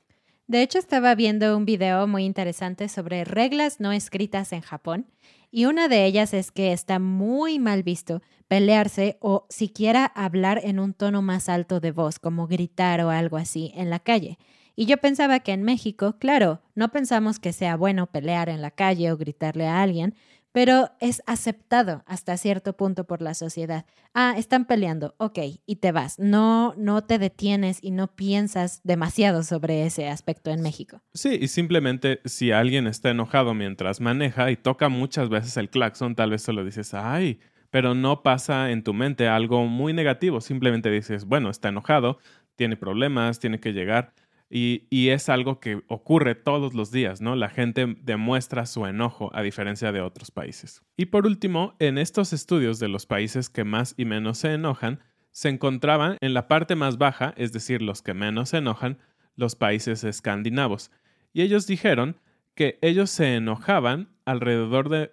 De 0.47 0.61
hecho, 0.61 0.79
estaba 0.79 1.15
viendo 1.15 1.57
un 1.57 1.65
video 1.65 2.07
muy 2.07 2.25
interesante 2.25 2.91
sobre 2.91 3.25
reglas 3.25 3.81
no 3.81 3.93
escritas 3.93 4.53
en 4.53 4.61
Japón 4.61 5.07
y 5.51 5.65
una 5.65 5.89
de 5.89 6.05
ellas 6.05 6.35
es 6.35 6.51
que 6.51 6.73
está 6.73 6.99
muy 6.99 7.59
mal 7.59 7.83
visto 7.83 8.21
pelearse 8.47 9.17
o 9.21 9.47
siquiera 9.49 10.05
hablar 10.05 10.61
en 10.63 10.81
un 10.81 10.93
tono 10.93 11.23
más 11.23 11.49
alto 11.49 11.81
de 11.81 11.93
voz, 11.93 12.19
como 12.19 12.47
gritar 12.47 13.01
o 13.01 13.09
algo 13.09 13.39
así 13.39 13.73
en 13.75 13.89
la 13.89 14.01
calle. 14.01 14.37
Y 14.77 14.85
yo 14.85 14.99
pensaba 14.99 15.41
que 15.41 15.53
en 15.53 15.63
México, 15.63 16.17
claro, 16.19 16.61
no 16.75 16.91
pensamos 16.91 17.39
que 17.39 17.55
sea 17.55 17.77
bueno 17.77 18.09
pelear 18.09 18.51
en 18.51 18.61
la 18.61 18.71
calle 18.71 19.13
o 19.13 19.17
gritarle 19.17 19.67
a 19.67 19.81
alguien, 19.81 20.15
pero 20.55 20.93
es 21.01 21.21
aceptado 21.27 22.05
hasta 22.07 22.37
cierto 22.37 22.77
punto 22.77 23.09
por 23.09 23.21
la 23.21 23.35
sociedad. 23.35 23.87
Ah, 24.15 24.35
están 24.39 24.67
peleando, 24.67 25.17
ok, 25.19 25.41
y 25.67 25.77
te 25.77 25.91
vas. 25.91 26.17
No, 26.21 26.75
no 26.77 27.03
te 27.03 27.19
detienes 27.19 27.81
y 27.83 27.91
no 27.91 28.15
piensas 28.15 28.81
demasiado 28.85 29.43
sobre 29.43 29.85
ese 29.85 30.09
aspecto 30.09 30.53
en 30.53 30.63
México. 30.63 31.03
Sí, 31.13 31.37
y 31.41 31.49
simplemente 31.49 32.21
si 32.25 32.53
alguien 32.53 32.87
está 32.87 33.11
enojado 33.11 33.53
mientras 33.53 34.01
maneja 34.01 34.53
y 34.53 34.57
toca 34.57 34.89
muchas 34.89 35.29
veces 35.29 35.57
el 35.57 35.71
claxon, 35.71 36.15
tal 36.15 36.31
vez 36.31 36.43
solo 36.43 36.65
dices, 36.65 36.95
ay, 36.95 37.41
pero 37.71 37.97
no 37.97 38.23
pasa 38.23 38.71
en 38.71 38.85
tu 38.85 38.95
mente 38.95 39.27
algo 39.27 39.67
muy 39.67 39.93
negativo. 39.93 40.41
Simplemente 40.41 40.89
dices, 40.89 41.25
bueno, 41.25 41.51
está 41.51 41.71
enojado, 41.71 42.19
tiene 42.55 42.77
problemas, 42.77 43.41
tiene 43.41 43.59
que 43.59 43.73
llegar. 43.73 44.15
Y, 44.57 45.09
es 45.09 45.29
algo 45.29 45.59
que 45.59 45.83
ocurre 45.89 46.37
todos 46.37 46.75
los 46.75 46.93
días, 46.93 47.21
¿no? 47.21 47.35
La 47.35 47.49
gente 47.49 47.97
demuestra 48.03 48.67
su 48.67 48.87
enojo 48.87 49.29
a 49.35 49.43
diferencia 49.43 49.91
de 49.91 50.01
otros 50.01 50.31
países. 50.31 50.81
Y 50.97 51.07
por 51.07 51.27
último, 51.27 51.75
en 51.81 51.99
estos 51.99 52.33
estudios 52.33 52.79
de 52.79 52.87
los 52.87 53.05
países 53.05 53.51
que 53.51 53.65
más 53.65 53.95
y 53.97 54.05
menos 54.05 54.39
se 54.39 54.53
enojan, 54.53 55.01
se 55.33 55.49
encontraban 55.49 56.19
en 56.21 56.35
la 56.35 56.47
parte 56.47 56.77
más 56.77 56.99
baja, 56.99 57.35
es 57.37 57.53
decir, 57.53 57.83
los 57.83 58.01
que 58.01 58.15
menos 58.15 58.51
se 58.51 58.59
enojan, 58.59 58.99
los 59.35 59.57
países 59.57 60.05
escandinavos. 60.05 60.93
Y 61.33 61.43
ellos 61.43 61.67
dijeron 61.67 62.21
que 62.55 62.79
ellos 62.81 63.11
se 63.11 63.35
enojaban 63.35 64.15
alrededor 64.25 64.89
de 64.89 65.11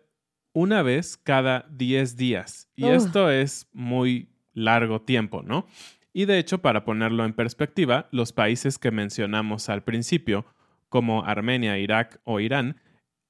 una 0.53 0.83
vez 0.83 1.17
cada 1.17 1.65
10 1.71 2.15
días. 2.15 2.69
Y 2.75 2.85
esto 2.85 3.31
es 3.31 3.67
muy 3.73 4.29
largo 4.53 5.01
tiempo, 5.01 5.41
¿no? 5.41 5.65
Y 6.13 6.25
de 6.25 6.39
hecho, 6.39 6.61
para 6.61 6.83
ponerlo 6.83 7.25
en 7.25 7.33
perspectiva, 7.33 8.07
los 8.11 8.33
países 8.33 8.77
que 8.77 8.91
mencionamos 8.91 9.69
al 9.69 9.83
principio, 9.83 10.45
como 10.89 11.23
Armenia, 11.23 11.77
Irak 11.77 12.19
o 12.25 12.39
Irán, 12.39 12.81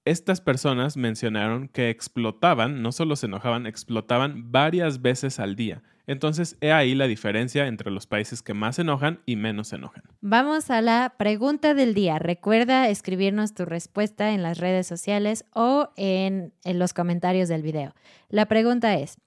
estas 0.03 0.41
personas 0.41 0.97
mencionaron 0.97 1.67
que 1.67 1.91
explotaban, 1.91 2.81
no 2.81 2.91
solo 2.91 3.15
se 3.15 3.27
enojaban, 3.27 3.67
explotaban 3.67 4.51
varias 4.51 5.01
veces 5.03 5.39
al 5.39 5.55
día. 5.55 5.83
Entonces, 6.07 6.57
he 6.59 6.71
ahí 6.71 6.95
la 6.95 7.05
diferencia 7.05 7.67
entre 7.67 7.91
los 7.91 8.07
países 8.07 8.41
que 8.41 8.55
más 8.55 8.77
se 8.77 8.81
enojan 8.81 9.21
y 9.27 9.35
menos 9.35 9.67
se 9.67 9.75
enojan. 9.75 10.03
Vamos 10.19 10.71
a 10.71 10.81
la 10.81 11.13
pregunta 11.17 11.75
del 11.75 11.93
día. 11.93 12.17
Recuerda 12.17 12.89
escribirnos 12.89 13.53
tu 13.53 13.65
respuesta 13.65 14.31
en 14.31 14.41
las 14.41 14.57
redes 14.57 14.87
sociales 14.87 15.45
o 15.53 15.91
en, 15.97 16.53
en 16.63 16.79
los 16.79 16.93
comentarios 16.93 17.47
del 17.47 17.61
video. 17.61 17.93
La 18.29 18.47
pregunta 18.47 18.95
es, 18.95 19.19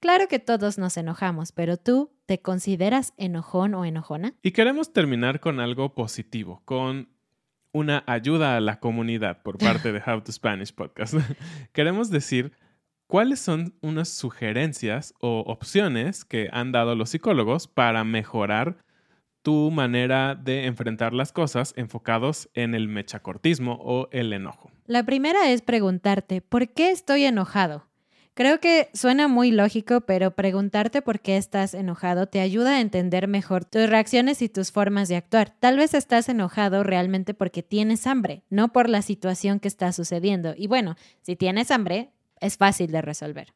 Claro 0.00 0.28
que 0.28 0.38
todos 0.38 0.78
nos 0.78 0.96
enojamos, 0.96 1.50
pero 1.50 1.76
tú, 1.76 2.12
¿te 2.28 2.42
consideras 2.42 3.14
enojón 3.16 3.72
o 3.72 3.86
enojona? 3.86 4.34
Y 4.42 4.50
queremos 4.50 4.92
terminar 4.92 5.40
con 5.40 5.60
algo 5.60 5.94
positivo, 5.94 6.60
con 6.66 7.08
una 7.72 8.04
ayuda 8.06 8.54
a 8.54 8.60
la 8.60 8.80
comunidad 8.80 9.42
por 9.42 9.56
parte 9.58 9.92
de 9.92 10.02
How 10.06 10.20
to 10.20 10.30
Spanish 10.30 10.74
Podcast. 10.74 11.14
queremos 11.72 12.10
decir 12.10 12.52
cuáles 13.06 13.40
son 13.40 13.74
unas 13.80 14.10
sugerencias 14.10 15.14
o 15.20 15.40
opciones 15.46 16.26
que 16.26 16.50
han 16.52 16.70
dado 16.70 16.94
los 16.94 17.08
psicólogos 17.08 17.66
para 17.66 18.04
mejorar 18.04 18.76
tu 19.40 19.70
manera 19.70 20.34
de 20.34 20.66
enfrentar 20.66 21.14
las 21.14 21.32
cosas 21.32 21.72
enfocados 21.78 22.50
en 22.52 22.74
el 22.74 22.88
mechacortismo 22.88 23.78
o 23.80 24.10
el 24.12 24.34
enojo. 24.34 24.70
La 24.84 25.02
primera 25.06 25.48
es 25.50 25.62
preguntarte, 25.62 26.42
¿por 26.42 26.68
qué 26.74 26.90
estoy 26.90 27.24
enojado? 27.24 27.87
Creo 28.38 28.60
que 28.60 28.88
suena 28.94 29.26
muy 29.26 29.50
lógico, 29.50 30.02
pero 30.02 30.30
preguntarte 30.30 31.02
por 31.02 31.18
qué 31.18 31.36
estás 31.38 31.74
enojado 31.74 32.28
te 32.28 32.38
ayuda 32.38 32.76
a 32.76 32.80
entender 32.80 33.26
mejor 33.26 33.64
tus 33.64 33.90
reacciones 33.90 34.42
y 34.42 34.48
tus 34.48 34.70
formas 34.70 35.08
de 35.08 35.16
actuar. 35.16 35.56
Tal 35.58 35.76
vez 35.76 35.92
estás 35.92 36.28
enojado 36.28 36.84
realmente 36.84 37.34
porque 37.34 37.64
tienes 37.64 38.06
hambre, 38.06 38.44
no 38.48 38.72
por 38.72 38.88
la 38.88 39.02
situación 39.02 39.58
que 39.58 39.66
está 39.66 39.90
sucediendo. 39.90 40.54
Y 40.56 40.68
bueno, 40.68 40.94
si 41.20 41.34
tienes 41.34 41.72
hambre, 41.72 42.12
es 42.40 42.56
fácil 42.56 42.92
de 42.92 43.02
resolver. 43.02 43.54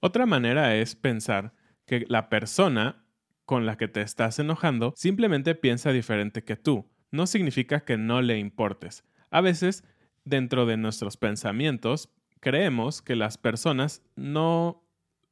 Otra 0.00 0.24
manera 0.24 0.74
es 0.74 0.96
pensar 0.96 1.52
que 1.84 2.06
la 2.08 2.30
persona 2.30 3.04
con 3.44 3.66
la 3.66 3.76
que 3.76 3.88
te 3.88 4.00
estás 4.00 4.38
enojando 4.38 4.94
simplemente 4.96 5.54
piensa 5.54 5.92
diferente 5.92 6.44
que 6.44 6.56
tú. 6.56 6.88
No 7.10 7.26
significa 7.26 7.84
que 7.84 7.98
no 7.98 8.22
le 8.22 8.38
importes. 8.38 9.04
A 9.30 9.42
veces, 9.42 9.84
dentro 10.24 10.64
de 10.64 10.78
nuestros 10.78 11.18
pensamientos, 11.18 12.08
creemos 12.42 13.00
que 13.00 13.16
las 13.16 13.38
personas 13.38 14.02
no 14.16 14.82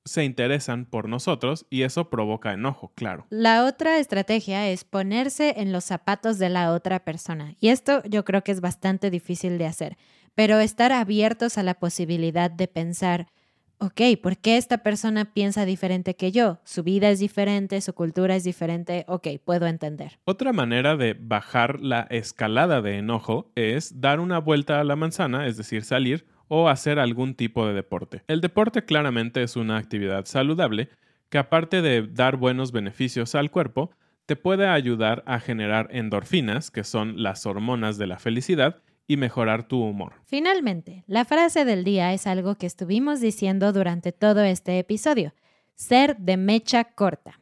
se 0.04 0.24
interesan 0.24 0.86
por 0.86 1.08
nosotros 1.08 1.66
y 1.68 1.82
eso 1.82 2.08
provoca 2.08 2.54
enojo, 2.54 2.92
claro. 2.94 3.26
La 3.28 3.66
otra 3.66 3.98
estrategia 3.98 4.68
es 4.68 4.84
ponerse 4.84 5.54
en 5.58 5.72
los 5.72 5.84
zapatos 5.84 6.38
de 6.38 6.48
la 6.48 6.72
otra 6.72 7.04
persona. 7.04 7.56
Y 7.60 7.68
esto 7.68 8.02
yo 8.08 8.24
creo 8.24 8.42
que 8.42 8.52
es 8.52 8.62
bastante 8.62 9.10
difícil 9.10 9.58
de 9.58 9.66
hacer, 9.66 9.98
pero 10.34 10.58
estar 10.60 10.92
abiertos 10.92 11.58
a 11.58 11.62
la 11.62 11.74
posibilidad 11.74 12.50
de 12.50 12.68
pensar, 12.68 13.26
ok, 13.78 14.00
¿por 14.22 14.38
qué 14.38 14.56
esta 14.56 14.78
persona 14.78 15.34
piensa 15.34 15.64
diferente 15.64 16.14
que 16.14 16.32
yo? 16.32 16.60
Su 16.64 16.82
vida 16.82 17.10
es 17.10 17.18
diferente, 17.18 17.80
su 17.80 17.92
cultura 17.92 18.36
es 18.36 18.44
diferente, 18.44 19.04
ok, 19.08 19.28
puedo 19.44 19.66
entender. 19.66 20.18
Otra 20.24 20.52
manera 20.52 20.96
de 20.96 21.14
bajar 21.18 21.80
la 21.80 22.06
escalada 22.10 22.80
de 22.80 22.98
enojo 22.98 23.50
es 23.56 24.00
dar 24.00 24.20
una 24.20 24.38
vuelta 24.38 24.80
a 24.80 24.84
la 24.84 24.96
manzana, 24.96 25.46
es 25.46 25.56
decir, 25.56 25.82
salir 25.82 26.26
o 26.52 26.68
hacer 26.68 26.98
algún 26.98 27.36
tipo 27.36 27.64
de 27.64 27.72
deporte. 27.72 28.22
El 28.26 28.40
deporte 28.40 28.84
claramente 28.84 29.40
es 29.44 29.54
una 29.54 29.76
actividad 29.76 30.24
saludable 30.24 30.88
que 31.28 31.38
aparte 31.38 31.80
de 31.80 32.02
dar 32.02 32.36
buenos 32.36 32.72
beneficios 32.72 33.36
al 33.36 33.52
cuerpo, 33.52 33.92
te 34.26 34.34
puede 34.34 34.66
ayudar 34.66 35.22
a 35.26 35.38
generar 35.38 35.88
endorfinas, 35.92 36.72
que 36.72 36.82
son 36.82 37.22
las 37.22 37.46
hormonas 37.46 37.98
de 37.98 38.08
la 38.08 38.18
felicidad, 38.18 38.82
y 39.06 39.16
mejorar 39.16 39.68
tu 39.68 39.80
humor. 39.80 40.14
Finalmente, 40.24 41.04
la 41.06 41.24
frase 41.24 41.64
del 41.64 41.84
día 41.84 42.12
es 42.12 42.26
algo 42.26 42.56
que 42.56 42.66
estuvimos 42.66 43.20
diciendo 43.20 43.72
durante 43.72 44.10
todo 44.10 44.42
este 44.42 44.78
episodio, 44.80 45.34
ser 45.76 46.16
de 46.16 46.36
mecha 46.36 46.82
corta. 46.82 47.40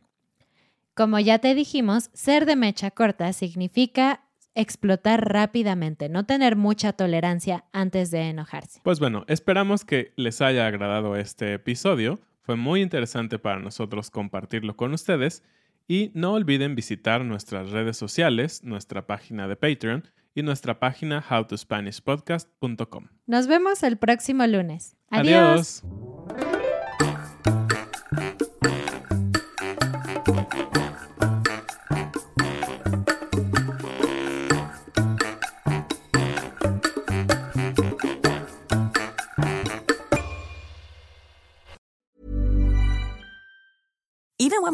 Como 0.95 1.19
ya 1.19 1.39
te 1.39 1.55
dijimos, 1.55 2.11
ser 2.13 2.45
de 2.45 2.57
mecha 2.57 2.91
corta 2.91 3.33
significa 3.33 4.28
explotar 4.59 5.33
rápidamente, 5.33 6.09
no 6.09 6.27
tener 6.27 6.57
mucha 6.57 6.93
tolerancia 6.93 7.65
antes 7.73 8.11
de 8.11 8.23
enojarse. 8.29 8.81
Pues 8.83 8.99
bueno, 8.99 9.25
esperamos 9.29 9.85
que 9.85 10.13
les 10.17 10.43
haya 10.43 10.67
agradado 10.67 11.17
este 11.17 11.55
episodio. 11.55 12.19
Fue 12.43 12.57
muy 12.57 12.83
interesante 12.83 13.39
para 13.39 13.61
nosotros 13.61 14.11
compartirlo 14.11 14.77
con 14.77 14.93
ustedes 14.93 15.45
y 15.87 16.11
no 16.15 16.33
olviden 16.33 16.75
visitar 16.75 17.25
nuestras 17.25 17.71
redes 17.71 17.97
sociales, 17.97 18.65
nuestra 18.65 19.07
página 19.07 19.47
de 19.47 19.55
Patreon 19.55 20.09
y 20.35 20.43
nuestra 20.43 20.81
página 20.81 21.25
howtospanishpodcast.com. 21.31 23.07
Nos 23.27 23.47
vemos 23.47 23.83
el 23.85 23.97
próximo 23.97 24.45
lunes. 24.47 24.97
Adiós. 25.11 25.85
Even 26.31 26.48